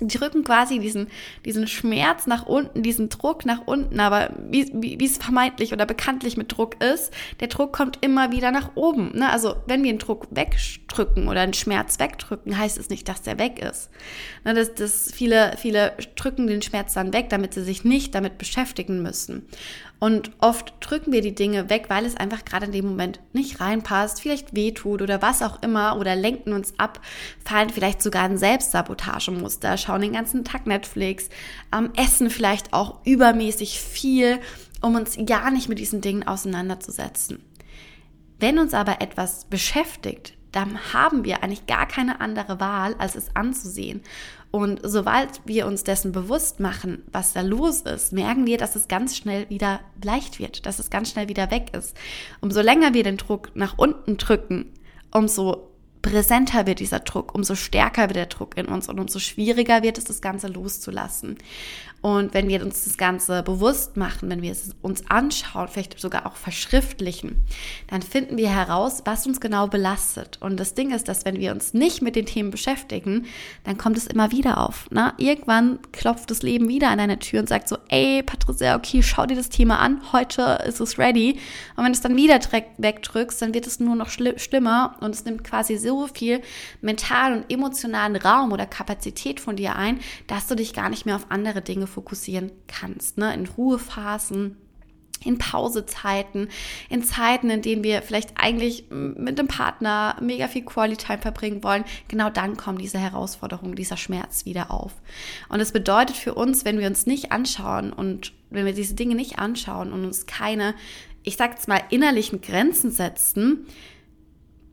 drücken 0.00 0.44
quasi 0.44 0.78
diesen, 0.78 1.08
diesen 1.44 1.66
Schmerz 1.66 2.26
nach 2.26 2.46
unten, 2.46 2.82
diesen 2.82 3.08
Druck 3.08 3.44
nach 3.44 3.66
unten, 3.66 4.00
aber 4.00 4.30
wie, 4.50 4.70
wie, 4.74 4.98
wie 4.98 5.04
es 5.04 5.18
vermeintlich 5.18 5.72
oder 5.72 5.86
bekanntlich 5.86 6.36
mit 6.36 6.56
Druck 6.56 6.82
ist, 6.82 7.12
der 7.40 7.48
Druck 7.48 7.72
kommt 7.72 7.98
immer 8.00 8.32
wieder 8.32 8.50
nach 8.50 8.72
oben. 8.74 9.12
Ne? 9.14 9.30
Also 9.30 9.56
wenn 9.66 9.82
wir 9.82 9.90
einen 9.90 9.98
Druck 9.98 10.26
wegdrücken 10.30 11.28
oder 11.28 11.40
einen 11.40 11.54
Schmerz 11.54 11.98
wegdrücken, 11.98 12.56
heißt 12.56 12.78
es 12.78 12.90
nicht, 12.90 13.08
dass 13.08 13.22
der 13.22 13.38
weg 13.38 13.58
ist. 13.58 13.90
Ne? 14.44 14.54
Das, 14.54 14.74
das 14.74 15.12
viele, 15.12 15.56
viele 15.58 15.92
drücken 16.16 16.46
den 16.46 16.62
Schmerz 16.62 16.94
dann 16.94 17.12
weg, 17.12 17.28
damit 17.28 17.54
sie 17.54 17.64
sich 17.64 17.84
nicht 17.84 18.14
damit 18.14 18.38
beschäftigen 18.38 19.02
müssen. 19.02 19.46
Und 20.04 20.32
oft 20.40 20.74
drücken 20.80 21.12
wir 21.12 21.22
die 21.22 21.34
Dinge 21.34 21.70
weg, 21.70 21.86
weil 21.88 22.04
es 22.04 22.14
einfach 22.14 22.44
gerade 22.44 22.66
in 22.66 22.72
dem 22.72 22.84
Moment 22.84 23.20
nicht 23.32 23.60
reinpasst, 23.60 24.20
vielleicht 24.20 24.54
wehtut 24.54 25.00
oder 25.00 25.22
was 25.22 25.40
auch 25.40 25.62
immer 25.62 25.98
oder 25.98 26.14
lenken 26.14 26.52
uns 26.52 26.78
ab, 26.78 27.00
fallen 27.42 27.70
vielleicht 27.70 28.02
sogar 28.02 28.26
in 28.26 28.36
Selbstsabotagemuster, 28.36 29.78
schauen 29.84 30.00
den 30.00 30.12
ganzen 30.12 30.44
Tag 30.44 30.66
Netflix, 30.66 31.28
ähm, 31.74 31.90
essen 31.96 32.30
vielleicht 32.30 32.72
auch 32.72 33.04
übermäßig 33.04 33.80
viel, 33.80 34.40
um 34.82 34.96
uns 34.96 35.16
gar 35.26 35.50
nicht 35.50 35.68
mit 35.68 35.78
diesen 35.78 36.00
Dingen 36.00 36.26
auseinanderzusetzen. 36.26 37.42
Wenn 38.40 38.58
uns 38.58 38.74
aber 38.74 39.00
etwas 39.00 39.44
beschäftigt, 39.46 40.34
dann 40.52 40.92
haben 40.92 41.24
wir 41.24 41.42
eigentlich 41.42 41.66
gar 41.66 41.86
keine 41.86 42.20
andere 42.20 42.60
Wahl, 42.60 42.94
als 42.98 43.16
es 43.16 43.34
anzusehen. 43.34 44.02
Und 44.52 44.80
sobald 44.84 45.40
wir 45.46 45.66
uns 45.66 45.82
dessen 45.82 46.12
bewusst 46.12 46.60
machen, 46.60 47.02
was 47.10 47.32
da 47.32 47.40
los 47.40 47.80
ist, 47.80 48.12
merken 48.12 48.46
wir, 48.46 48.56
dass 48.56 48.76
es 48.76 48.86
ganz 48.86 49.16
schnell 49.16 49.50
wieder 49.50 49.80
leicht 50.02 50.38
wird, 50.38 50.64
dass 50.64 50.78
es 50.78 50.90
ganz 50.90 51.10
schnell 51.10 51.28
wieder 51.28 51.50
weg 51.50 51.74
ist. 51.76 51.96
Umso 52.40 52.60
länger 52.60 52.94
wir 52.94 53.02
den 53.02 53.16
Druck 53.16 53.50
nach 53.54 53.76
unten 53.78 54.16
drücken, 54.16 54.72
umso 55.10 55.73
präsenter 56.04 56.66
wird 56.66 56.80
dieser 56.80 57.00
Druck, 57.00 57.34
umso 57.34 57.54
stärker 57.54 58.02
wird 58.02 58.16
der 58.16 58.26
Druck 58.26 58.58
in 58.58 58.66
uns 58.66 58.88
und 58.88 59.00
umso 59.00 59.18
schwieriger 59.18 59.82
wird 59.82 59.96
es, 59.96 60.04
das 60.04 60.20
Ganze 60.20 60.48
loszulassen. 60.48 61.38
Und 62.04 62.34
wenn 62.34 62.48
wir 62.48 62.62
uns 62.62 62.84
das 62.84 62.98
Ganze 62.98 63.42
bewusst 63.42 63.96
machen, 63.96 64.28
wenn 64.28 64.42
wir 64.42 64.52
es 64.52 64.72
uns 64.82 65.08
anschauen, 65.08 65.68
vielleicht 65.68 65.98
sogar 65.98 66.26
auch 66.26 66.36
verschriftlichen, 66.36 67.42
dann 67.86 68.02
finden 68.02 68.36
wir 68.36 68.50
heraus, 68.50 69.00
was 69.06 69.26
uns 69.26 69.40
genau 69.40 69.68
belastet. 69.68 70.36
Und 70.42 70.60
das 70.60 70.74
Ding 70.74 70.90
ist, 70.90 71.08
dass 71.08 71.24
wenn 71.24 71.38
wir 71.38 71.50
uns 71.52 71.72
nicht 71.72 72.02
mit 72.02 72.14
den 72.14 72.26
Themen 72.26 72.50
beschäftigen, 72.50 73.24
dann 73.64 73.78
kommt 73.78 73.96
es 73.96 74.06
immer 74.06 74.30
wieder 74.32 74.58
auf. 74.58 74.90
Ne? 74.90 75.14
Irgendwann 75.16 75.78
klopft 75.92 76.30
das 76.30 76.42
Leben 76.42 76.68
wieder 76.68 76.90
an 76.90 76.98
deine 76.98 77.18
Tür 77.18 77.40
und 77.40 77.48
sagt 77.48 77.70
so, 77.70 77.78
ey 77.88 78.22
Patricia, 78.22 78.76
okay, 78.76 79.02
schau 79.02 79.24
dir 79.24 79.36
das 79.36 79.48
Thema 79.48 79.78
an, 79.78 80.02
heute 80.12 80.58
ist 80.68 80.80
es 80.80 80.98
ready. 80.98 81.38
Und 81.74 81.84
wenn 81.84 81.92
du 81.92 81.96
es 81.96 82.02
dann 82.02 82.16
wieder 82.16 82.38
wegdrückst, 82.76 83.40
dann 83.40 83.54
wird 83.54 83.66
es 83.66 83.80
nur 83.80 83.96
noch 83.96 84.10
schlimmer 84.10 84.96
und 85.00 85.14
es 85.14 85.24
nimmt 85.24 85.42
quasi 85.42 85.78
so 85.78 85.93
viel 86.12 86.42
mentalen 86.80 87.42
und 87.42 87.52
emotionalen 87.52 88.16
Raum 88.16 88.52
oder 88.52 88.66
Kapazität 88.66 89.40
von 89.40 89.56
dir 89.56 89.76
ein, 89.76 90.00
dass 90.26 90.46
du 90.46 90.54
dich 90.54 90.74
gar 90.74 90.88
nicht 90.88 91.06
mehr 91.06 91.16
auf 91.16 91.30
andere 91.30 91.62
Dinge 91.62 91.86
fokussieren 91.86 92.52
kannst. 92.66 93.18
Ne? 93.18 93.32
In 93.34 93.46
Ruhephasen, 93.46 94.56
in 95.24 95.38
Pausezeiten, 95.38 96.48
in 96.88 97.02
Zeiten, 97.02 97.50
in 97.50 97.62
denen 97.62 97.84
wir 97.84 98.02
vielleicht 98.02 98.32
eigentlich 98.36 98.84
mit 98.90 99.38
dem 99.38 99.48
Partner 99.48 100.16
mega 100.20 100.48
viel 100.48 100.64
Quality 100.64 101.06
Time 101.06 101.18
verbringen 101.18 101.64
wollen, 101.64 101.84
genau 102.08 102.30
dann 102.30 102.56
kommen 102.56 102.78
diese 102.78 102.98
Herausforderungen, 102.98 103.74
dieser 103.74 103.96
Schmerz 103.96 104.44
wieder 104.44 104.70
auf. 104.70 104.92
Und 105.48 105.60
es 105.60 105.72
bedeutet 105.72 106.16
für 106.16 106.34
uns, 106.34 106.64
wenn 106.64 106.78
wir 106.78 106.86
uns 106.86 107.06
nicht 107.06 107.32
anschauen 107.32 107.92
und 107.92 108.32
wenn 108.50 108.66
wir 108.66 108.74
diese 108.74 108.94
Dinge 108.94 109.14
nicht 109.14 109.38
anschauen 109.38 109.92
und 109.92 110.04
uns 110.04 110.26
keine, 110.26 110.74
ich 111.22 111.36
sag 111.36 111.52
jetzt 111.52 111.68
mal, 111.68 111.80
innerlichen 111.90 112.40
Grenzen 112.40 112.90
setzen, 112.90 113.66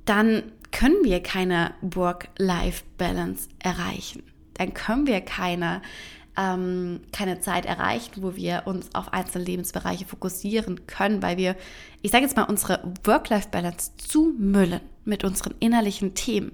dann 0.06 0.44
können 0.72 1.04
wir 1.04 1.22
keine 1.22 1.74
Work-Life-Balance 1.82 3.50
erreichen. 3.60 4.24
Dann 4.56 4.74
können 4.74 5.08
wir 5.08 5.22
keine 5.22 5.82
ähm, 6.38 7.02
keine 7.12 7.42
Zeit 7.42 7.66
erreichen, 7.66 8.22
wo 8.22 8.36
wir 8.36 8.64
uns 8.66 8.94
auf 8.96 9.14
einzelne 9.14 9.44
Lebensbereiche 9.44 10.06
fokussieren 10.06 10.88
können, 10.88 11.22
weil 11.22 11.38
wir, 11.38 11.56
ich 12.02 12.12
sage 12.12 12.24
jetzt 12.24 12.38
mal, 12.38 12.44
unsere 12.44 12.82
Work-Life-Balance 13.04 13.92
zumüllen 13.98 14.82
mit 15.04 15.24
unseren 15.24 15.56
innerlichen 15.60 16.14
Themen. 16.14 16.54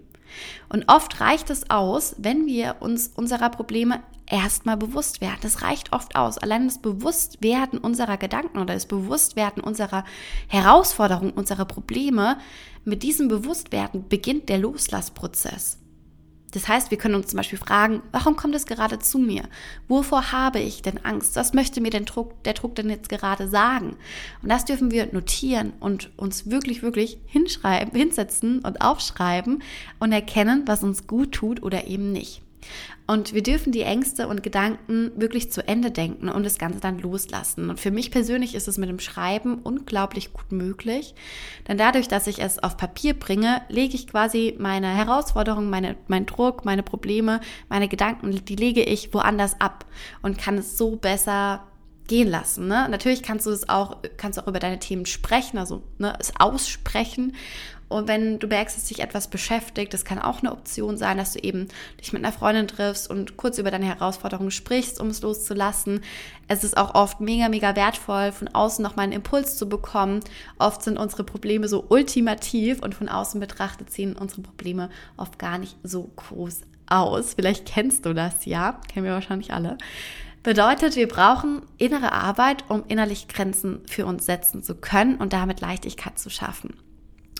Und 0.70 0.86
oft 0.90 1.22
reicht 1.22 1.50
es 1.50 1.70
aus, 1.70 2.16
wenn 2.18 2.46
wir 2.48 2.78
uns 2.80 3.12
unserer 3.16 3.50
Probleme 3.50 4.02
erstmal 4.30 4.76
bewusst 4.76 5.22
werden. 5.22 5.40
Das 5.42 5.62
reicht 5.62 5.94
oft 5.94 6.16
aus. 6.16 6.38
Allein 6.38 6.68
das 6.68 6.80
Bewusstwerden 6.80 7.80
unserer 7.80 8.18
Gedanken 8.18 8.58
oder 8.58 8.74
das 8.74 8.86
Bewusstwerden 8.86 9.64
unserer 9.64 10.04
Herausforderungen, 10.48 11.32
unserer 11.32 11.66
Probleme, 11.66 12.38
mit 12.88 13.04
diesem 13.04 13.28
Bewusstwerden 13.28 14.08
beginnt 14.08 14.48
der 14.48 14.60
Loslassprozess. 14.60 15.78
Das 16.52 16.70
heißt, 16.70 16.90
wir 16.90 16.98
können 16.98 17.16
uns 17.16 17.28
zum 17.28 17.38
Beispiel 17.38 17.60
fragen, 17.60 18.02
warum 18.14 18.38
kommt 18.38 18.56
es 18.56 18.66
gerade 18.66 19.00
zu 19.00 19.20
mir? 19.20 19.44
Wovor 19.90 20.32
habe 20.32 20.60
ich 20.60 20.82
denn 20.82 21.04
Angst? 21.04 21.36
Was 21.36 21.54
möchte 21.54 21.82
mir 21.82 21.90
denn 21.90 22.06
Druck, 22.06 22.42
der 22.46 22.54
Druck 22.54 22.76
denn 22.76 22.90
jetzt 22.90 23.10
gerade 23.10 23.50
sagen? 23.50 23.98
Und 24.42 24.50
das 24.50 24.64
dürfen 24.64 24.90
wir 24.90 25.12
notieren 25.12 25.74
und 25.82 26.18
uns 26.18 26.50
wirklich, 26.50 26.82
wirklich 26.82 27.18
hinschreiben, 27.26 27.94
hinsetzen 27.94 28.60
und 28.60 28.80
aufschreiben 28.80 29.62
und 30.00 30.14
erkennen, 30.14 30.64
was 30.66 30.84
uns 30.84 31.06
gut 31.06 31.34
tut 31.34 31.62
oder 31.62 31.88
eben 31.88 32.14
nicht. 32.14 32.42
Und 33.06 33.34
wir 33.34 33.42
dürfen 33.42 33.72
die 33.72 33.84
Ängste 33.84 34.28
und 34.28 34.44
Gedanken 34.44 35.12
wirklich 35.16 35.50
zu 35.50 35.66
Ende 35.66 35.92
denken 35.92 36.28
und 36.28 36.44
das 36.44 36.58
Ganze 36.58 36.82
dann 36.82 37.00
loslassen. 37.00 37.70
Und 37.70 37.80
für 37.80 37.92
mich 37.92 38.12
persönlich 38.12 38.54
ist 38.54 38.68
es 38.68 38.78
mit 38.78 38.90
dem 38.90 39.00
Schreiben 39.00 39.60
unglaublich 39.64 40.34
gut 40.34 40.52
möglich. 40.52 41.16
Denn 41.68 41.78
dadurch, 41.78 42.10
dass 42.10 42.28
ich 42.28 42.40
es 42.40 42.60
auf 42.60 42.76
Papier 42.76 43.14
bringe, 43.14 43.62
lege 43.70 43.96
ich 43.96 44.08
quasi 44.08 44.56
meine 44.60 44.90
Herausforderungen, 44.90 45.70
meine, 45.70 45.96
mein 46.08 46.26
Druck, 46.26 46.66
meine 46.66 46.84
Probleme, 46.84 47.40
meine 47.70 47.88
Gedanken, 47.88 48.44
die 48.44 48.56
lege 48.56 48.84
ich 48.84 49.14
woanders 49.14 49.60
ab 49.62 49.86
und 50.22 50.38
kann 50.38 50.58
es 50.58 50.78
so 50.78 50.98
besser 50.98 51.64
gehen 52.08 52.28
lassen. 52.28 52.68
Ne? 52.68 52.88
Natürlich 52.90 53.22
kannst 53.22 53.46
du 53.46 53.52
es 53.52 53.70
auch, 53.70 53.98
kannst 54.18 54.42
auch 54.42 54.48
über 54.48 54.60
deine 54.60 54.80
Themen 54.80 55.06
sprechen, 55.06 55.58
also 55.58 55.84
ne, 55.98 56.14
es 56.20 56.34
aussprechen 56.40 57.34
und 57.90 58.08
wenn 58.10 58.38
du 58.40 58.48
merkst, 58.48 58.76
dass 58.76 58.86
dich 58.86 59.00
etwas 59.00 59.30
beschäftigt, 59.30 59.94
das 59.94 60.04
kann 60.04 60.20
auch 60.20 60.40
eine 60.40 60.52
Option 60.52 60.98
sein, 60.98 61.18
dass 61.18 61.34
du 61.34 61.40
eben 61.40 61.70
dich 62.02 62.12
mit 62.12 62.24
einer 62.24 62.34
Freundin 62.34 62.68
triffst 62.68 63.10
und 63.10 63.38
kurz 63.38 63.58
über 63.60 63.72
deine 63.72 63.86
Herausforderungen 63.86 64.52
sprichst, 64.52 65.00
um 65.00 65.08
es 65.08 65.22
loszulassen. 65.22 66.02
Es 66.50 66.66
ist 66.66 66.76
auch 66.76 66.96
oft 66.96 67.22
mega, 67.22 67.48
mega 67.48 67.76
wertvoll, 67.78 68.34
von 68.34 68.50
außen 68.50 68.84
nochmal 68.84 69.06
einen 69.06 69.14
Impuls 69.14 69.58
zu 69.58 69.70
bekommen. 69.70 70.20
Oft 70.60 70.84
sind 70.84 70.98
unsere 70.98 71.24
Probleme 71.24 71.70
so 71.70 71.86
ultimativ 71.88 72.82
und 72.82 72.94
von 72.94 73.08
außen 73.08 73.40
betrachtet 73.40 73.90
sehen 73.90 74.18
unsere 74.18 74.42
Probleme 74.42 74.90
oft 75.16 75.40
gar 75.40 75.58
nicht 75.58 75.78
so 75.84 76.12
groß 76.18 76.62
aus. 76.88 77.36
Vielleicht 77.36 77.66
kennst 77.66 78.06
du 78.06 78.14
das 78.14 78.44
ja, 78.44 78.82
kennen 78.92 79.06
wir 79.06 79.14
wahrscheinlich 79.14 79.54
alle. 79.54 79.78
Bedeutet, 80.48 80.96
wir 80.96 81.10
brauchen 81.10 81.62
innere 81.78 82.14
Arbeit, 82.14 82.64
um 82.70 82.86
innerlich 82.88 83.28
Grenzen 83.28 83.82
für 83.86 84.06
uns 84.06 84.26
setzen 84.26 84.64
zu 84.64 84.76
können 84.76 85.18
und 85.18 85.34
damit 85.34 85.60
Leichtigkeit 85.60 86.18
zu 86.18 86.30
schaffen. 86.30 86.74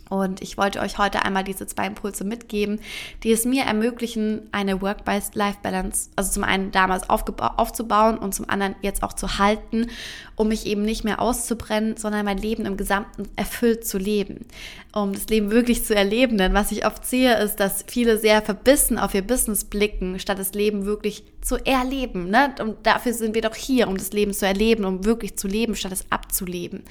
Und 0.10 0.42
ich 0.42 0.58
wollte 0.58 0.80
euch 0.80 0.98
heute 0.98 1.26
einmal 1.26 1.44
diese 1.44 1.68
zwei 1.68 1.88
Impulse 1.88 2.24
mitgeben, 2.24 2.80
die 3.24 3.32
es 3.32 3.46
mir 3.46 3.64
ermöglichen, 3.64 4.48
eine 4.52 4.82
Work-Life-Balance, 4.82 6.10
also 6.16 6.32
zum 6.32 6.44
einen 6.44 6.72
damals 6.72 7.10
aufzubauen 7.10 8.18
und 8.18 8.34
zum 8.34 8.50
anderen 8.50 8.76
jetzt 8.82 9.04
auch 9.04 9.14
zu 9.14 9.38
halten, 9.38 9.88
um 10.36 10.48
mich 10.48 10.66
eben 10.66 10.84
nicht 10.84 11.04
mehr 11.04 11.22
auszubrennen, 11.22 11.98
sondern 11.98 12.26
mein 12.26 12.38
Leben 12.38 12.66
im 12.66 12.78
Gesamten 12.78 13.24
erfüllt 13.36 13.86
zu 13.86 13.98
leben. 13.98 14.46
Um 14.94 15.14
das 15.14 15.28
Leben 15.28 15.52
wirklich 15.52 15.84
zu 15.86 15.96
erleben. 15.96 16.38
Denn 16.38 16.54
was 16.54 16.72
ich 16.72 16.86
oft 16.86 17.06
sehe, 17.06 17.38
ist, 17.38 17.58
dass 17.58 17.84
viele 17.88 18.18
sehr 18.18 18.42
verbissen 18.42 18.98
auf 18.98 19.14
ihr 19.14 19.22
Business 19.22 19.66
blicken, 19.66 20.20
statt 20.20 20.40
das 20.40 20.54
Leben 20.54 20.86
wirklich 20.86 21.24
zu 21.42 21.58
erleben. 21.66 22.30
Ne? 22.30 22.56
Und 22.60 22.86
dafür 22.86 23.14
sind 23.14 23.36
wir 23.36 23.42
doch 23.42 23.56
hier, 23.56 23.88
um 23.88 23.98
das 23.98 24.12
Leben 24.12 24.34
zu 24.34 24.46
erleben, 24.46 24.86
um 24.86 25.06
wirklich 25.06 25.38
zu 25.38 25.48
leben, 25.48 25.76
statt 25.76 25.92
es 25.92 26.06
abzuleben 26.12 26.84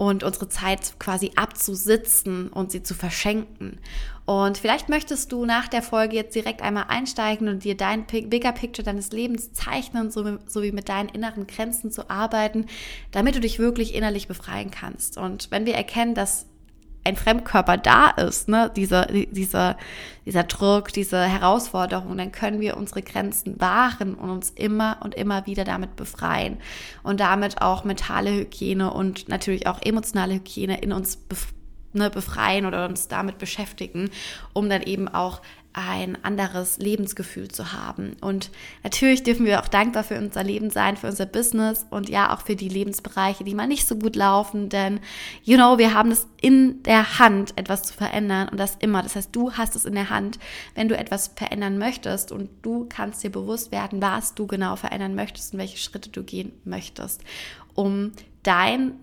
und 0.00 0.24
unsere 0.24 0.48
Zeit 0.48 0.94
quasi 0.98 1.32
abzusitzen 1.36 2.48
und 2.48 2.72
sie 2.72 2.82
zu 2.82 2.94
verschenken. 2.94 3.78
Und 4.24 4.56
vielleicht 4.56 4.88
möchtest 4.88 5.30
du 5.30 5.44
nach 5.44 5.68
der 5.68 5.82
Folge 5.82 6.16
jetzt 6.16 6.34
direkt 6.34 6.62
einmal 6.62 6.86
einsteigen 6.88 7.48
und 7.48 7.64
dir 7.64 7.76
dein 7.76 8.06
Bigger 8.06 8.52
Picture 8.52 8.82
deines 8.82 9.12
Lebens 9.12 9.52
zeichnen, 9.52 10.10
sowie 10.10 10.72
mit 10.72 10.88
deinen 10.88 11.10
inneren 11.10 11.46
Grenzen 11.46 11.90
zu 11.90 12.08
arbeiten, 12.08 12.64
damit 13.10 13.34
du 13.34 13.40
dich 13.40 13.58
wirklich 13.58 13.94
innerlich 13.94 14.26
befreien 14.26 14.70
kannst. 14.70 15.18
Und 15.18 15.50
wenn 15.50 15.66
wir 15.66 15.74
erkennen, 15.74 16.14
dass 16.14 16.46
ein 17.04 17.16
Fremdkörper 17.16 17.76
da 17.76 18.10
ist, 18.10 18.48
ne, 18.48 18.70
dieser, 18.74 19.06
dieser, 19.06 19.76
dieser 20.26 20.44
Druck, 20.44 20.92
diese 20.92 21.22
Herausforderung, 21.22 22.16
dann 22.18 22.32
können 22.32 22.60
wir 22.60 22.76
unsere 22.76 23.02
Grenzen 23.02 23.60
wahren 23.60 24.14
und 24.14 24.30
uns 24.30 24.50
immer 24.50 24.98
und 25.02 25.14
immer 25.14 25.46
wieder 25.46 25.64
damit 25.64 25.96
befreien 25.96 26.58
und 27.02 27.20
damit 27.20 27.62
auch 27.62 27.84
mentale 27.84 28.30
Hygiene 28.30 28.92
und 28.92 29.28
natürlich 29.28 29.66
auch 29.66 29.80
emotionale 29.82 30.34
Hygiene 30.34 30.80
in 30.80 30.92
uns 30.92 31.16
befreien 31.16 31.60
ne, 31.92 32.10
befreien 32.10 32.66
oder 32.66 32.86
uns 32.86 33.08
damit 33.08 33.38
beschäftigen, 33.38 34.10
um 34.52 34.68
dann 34.68 34.82
eben 34.82 35.08
auch 35.08 35.40
ein 35.72 36.22
anderes 36.24 36.78
Lebensgefühl 36.78 37.48
zu 37.48 37.72
haben. 37.72 38.16
Und 38.20 38.50
natürlich 38.82 39.22
dürfen 39.22 39.46
wir 39.46 39.60
auch 39.60 39.68
dankbar 39.68 40.02
für 40.02 40.18
unser 40.18 40.42
Leben 40.42 40.70
sein, 40.70 40.96
für 40.96 41.06
unser 41.06 41.26
Business 41.26 41.86
und 41.90 42.08
ja 42.08 42.34
auch 42.34 42.42
für 42.42 42.56
die 42.56 42.68
Lebensbereiche, 42.68 43.44
die 43.44 43.54
mal 43.54 43.68
nicht 43.68 43.86
so 43.86 43.96
gut 43.96 44.16
laufen, 44.16 44.68
denn 44.68 45.00
you 45.44 45.56
know, 45.56 45.78
wir 45.78 45.94
haben 45.94 46.10
es 46.10 46.26
in 46.40 46.82
der 46.82 47.18
Hand, 47.18 47.56
etwas 47.56 47.84
zu 47.84 47.94
verändern 47.94 48.48
und 48.48 48.58
das 48.58 48.76
immer. 48.80 49.02
Das 49.02 49.14
heißt, 49.14 49.34
du 49.34 49.52
hast 49.52 49.76
es 49.76 49.84
in 49.84 49.94
der 49.94 50.10
Hand, 50.10 50.38
wenn 50.74 50.88
du 50.88 50.96
etwas 50.96 51.32
verändern 51.36 51.78
möchtest 51.78 52.32
und 52.32 52.50
du 52.62 52.86
kannst 52.88 53.22
dir 53.22 53.30
bewusst 53.30 53.70
werden, 53.70 54.02
was 54.02 54.34
du 54.34 54.46
genau 54.46 54.76
verändern 54.76 55.14
möchtest 55.14 55.52
und 55.52 55.60
welche 55.60 55.78
Schritte 55.78 56.10
du 56.10 56.24
gehen 56.24 56.52
möchtest, 56.64 57.22
um 57.74 58.12
deine 58.42 58.94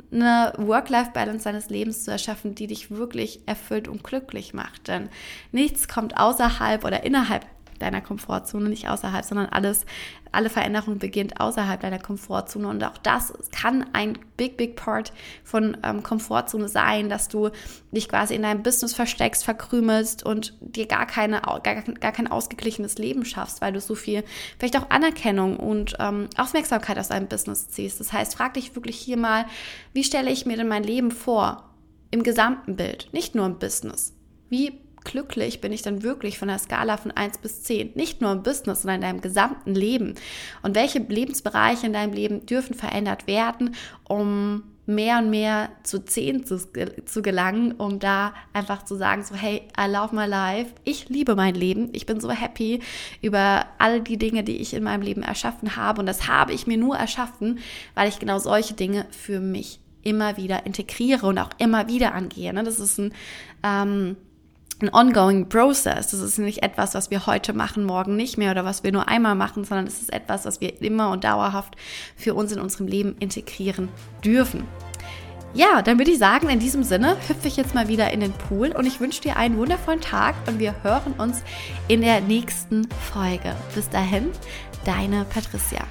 Work-Life-Balance 0.57 1.43
deines 1.43 1.69
Lebens 1.69 2.03
zu 2.03 2.11
erschaffen, 2.11 2.55
die 2.55 2.67
dich 2.67 2.89
wirklich 2.89 3.41
erfüllt 3.45 3.87
und 3.87 4.03
glücklich 4.03 4.53
macht. 4.53 4.87
Denn 4.87 5.09
nichts 5.51 5.87
kommt 5.87 6.17
außerhalb 6.17 6.83
oder 6.83 7.03
innerhalb 7.03 7.45
deiner 7.79 8.01
Komfortzone, 8.01 8.69
nicht 8.69 8.89
außerhalb, 8.89 9.23
sondern 9.23 9.47
alles, 9.47 9.85
alle 10.31 10.49
Veränderung 10.49 10.99
beginnt 10.99 11.39
außerhalb 11.39 11.79
deiner 11.79 11.99
Komfortzone. 11.99 12.67
Und 12.67 12.83
auch 12.83 12.97
das 12.97 13.33
kann 13.51 13.85
ein 13.93 14.17
big, 14.35 14.57
big 14.57 14.75
part 14.75 15.13
von 15.43 15.77
ähm, 15.83 16.03
Komfortzone 16.03 16.67
sein, 16.67 17.09
dass 17.09 17.27
du 17.27 17.49
dich 17.91 18.09
quasi 18.09 18.35
in 18.35 18.43
deinem 18.43 18.63
Business 18.63 18.93
versteckst, 18.93 19.43
verkrümelst 19.43 20.25
und 20.25 20.53
dir 20.61 20.87
gar, 20.87 21.05
keine, 21.05 21.41
gar, 21.41 21.61
gar 21.61 22.11
kein 22.11 22.27
ausgeglichenes 22.27 22.97
Leben 22.97 23.25
schaffst, 23.25 23.61
weil 23.61 23.73
du 23.73 23.81
so 23.81 23.95
viel, 23.95 24.23
vielleicht 24.59 24.77
auch 24.77 24.89
Anerkennung 24.89 25.57
und 25.57 25.95
ähm, 25.99 26.29
Aufmerksamkeit 26.37 26.99
aus 26.99 27.09
deinem 27.09 27.27
Business 27.27 27.69
ziehst. 27.69 27.99
Das 27.99 28.13
heißt, 28.13 28.35
frag 28.35 28.53
dich 28.53 28.75
wirklich 28.75 28.97
hier 28.97 29.17
mal, 29.17 29.45
wie 29.93 30.03
stelle 30.03 30.31
ich 30.31 30.45
mir 30.45 30.57
denn 30.57 30.67
mein 30.67 30.83
Leben 30.83 31.11
vor? 31.11 31.63
Im 32.09 32.23
gesamten 32.23 32.77
Bild, 32.77 33.09
nicht 33.11 33.35
nur 33.35 33.45
im 33.45 33.59
Business. 33.59 34.13
Wie 34.49 34.79
glücklich 35.07 35.61
bin 35.61 35.71
ich 35.71 35.81
dann 35.81 36.03
wirklich 36.03 36.37
von 36.37 36.49
der 36.49 36.59
Skala 36.59 36.97
von 36.97 37.11
1 37.11 37.39
bis 37.39 37.63
10? 37.63 37.91
Nicht 37.95 38.21
nur 38.21 38.31
im 38.31 38.43
Business, 38.43 38.81
sondern 38.81 38.97
in 38.97 39.01
deinem 39.01 39.21
gesamten 39.21 39.73
Leben. 39.73 40.15
Und 40.61 40.75
welche 40.75 40.99
Lebensbereiche 40.99 41.87
in 41.87 41.93
deinem 41.93 42.13
Leben 42.13 42.45
dürfen 42.45 42.75
verändert 42.75 43.25
werden, 43.25 43.75
um 44.03 44.63
mehr 44.85 45.17
und 45.17 45.29
mehr 45.29 45.69
zu 45.83 46.03
10 46.03 46.45
zu, 46.45 46.59
zu 47.05 47.21
gelangen, 47.21 47.73
um 47.73 47.99
da 47.99 48.33
einfach 48.53 48.83
zu 48.83 48.95
sagen, 48.95 49.23
so 49.23 49.35
hey, 49.35 49.63
I 49.79 49.89
love 49.89 50.15
my 50.15 50.25
life, 50.25 50.71
ich 50.85 51.09
liebe 51.09 51.35
mein 51.35 51.55
Leben, 51.55 51.89
ich 51.91 52.05
bin 52.05 52.21
so 52.21 52.29
happy 52.31 52.79
über 53.21 53.65
all 53.79 54.01
die 54.01 54.17
Dinge, 54.17 54.43
die 54.43 54.57
ich 54.57 54.73
in 54.73 54.83
meinem 54.83 55.01
Leben 55.01 55.23
erschaffen 55.23 55.75
habe 55.75 55.99
und 55.99 56.05
das 56.05 56.27
habe 56.29 56.53
ich 56.53 56.67
mir 56.67 56.77
nur 56.77 56.95
erschaffen, 56.95 57.59
weil 57.95 58.07
ich 58.07 58.19
genau 58.19 58.39
solche 58.39 58.75
Dinge 58.75 59.05
für 59.11 59.41
mich 59.41 59.79
immer 60.03 60.37
wieder 60.37 60.65
integriere 60.65 61.27
und 61.27 61.37
auch 61.37 61.49
immer 61.57 61.89
wieder 61.89 62.13
angehe. 62.13 62.53
Ne? 62.53 62.63
Das 62.63 62.79
ist 62.79 62.97
ein 62.97 63.13
ähm, 63.63 64.15
ein 64.81 64.93
ongoing 64.93 65.49
process. 65.49 66.11
Das 66.11 66.19
ist 66.19 66.37
nicht 66.37 66.63
etwas, 66.63 66.93
was 66.93 67.09
wir 67.09 67.25
heute 67.25 67.53
machen, 67.53 67.83
morgen 67.83 68.15
nicht 68.15 68.37
mehr 68.37 68.51
oder 68.51 68.65
was 68.65 68.83
wir 68.83 68.91
nur 68.91 69.07
einmal 69.07 69.35
machen, 69.35 69.63
sondern 69.63 69.87
es 69.87 70.01
ist 70.01 70.13
etwas, 70.13 70.45
was 70.45 70.61
wir 70.61 70.81
immer 70.81 71.11
und 71.11 71.23
dauerhaft 71.23 71.75
für 72.15 72.35
uns 72.35 72.51
in 72.51 72.59
unserem 72.59 72.87
Leben 72.87 73.15
integrieren 73.19 73.89
dürfen. 74.23 74.65
Ja, 75.53 75.81
dann 75.81 75.97
würde 75.97 76.11
ich 76.11 76.19
sagen, 76.19 76.49
in 76.49 76.59
diesem 76.59 76.83
Sinne 76.83 77.17
hüpfe 77.27 77.47
ich 77.47 77.57
jetzt 77.57 77.73
mal 77.73 77.87
wieder 77.87 78.11
in 78.11 78.19
den 78.19 78.33
Pool 78.33 78.69
und 78.69 78.85
ich 78.85 78.99
wünsche 78.99 79.21
dir 79.21 79.37
einen 79.37 79.57
wundervollen 79.57 80.01
Tag 80.01 80.35
und 80.45 80.59
wir 80.59 80.75
hören 80.83 81.13
uns 81.17 81.41
in 81.87 82.01
der 82.01 82.21
nächsten 82.21 82.87
Folge. 83.11 83.55
Bis 83.73 83.89
dahin, 83.89 84.29
deine 84.85 85.25
Patricia. 85.25 85.87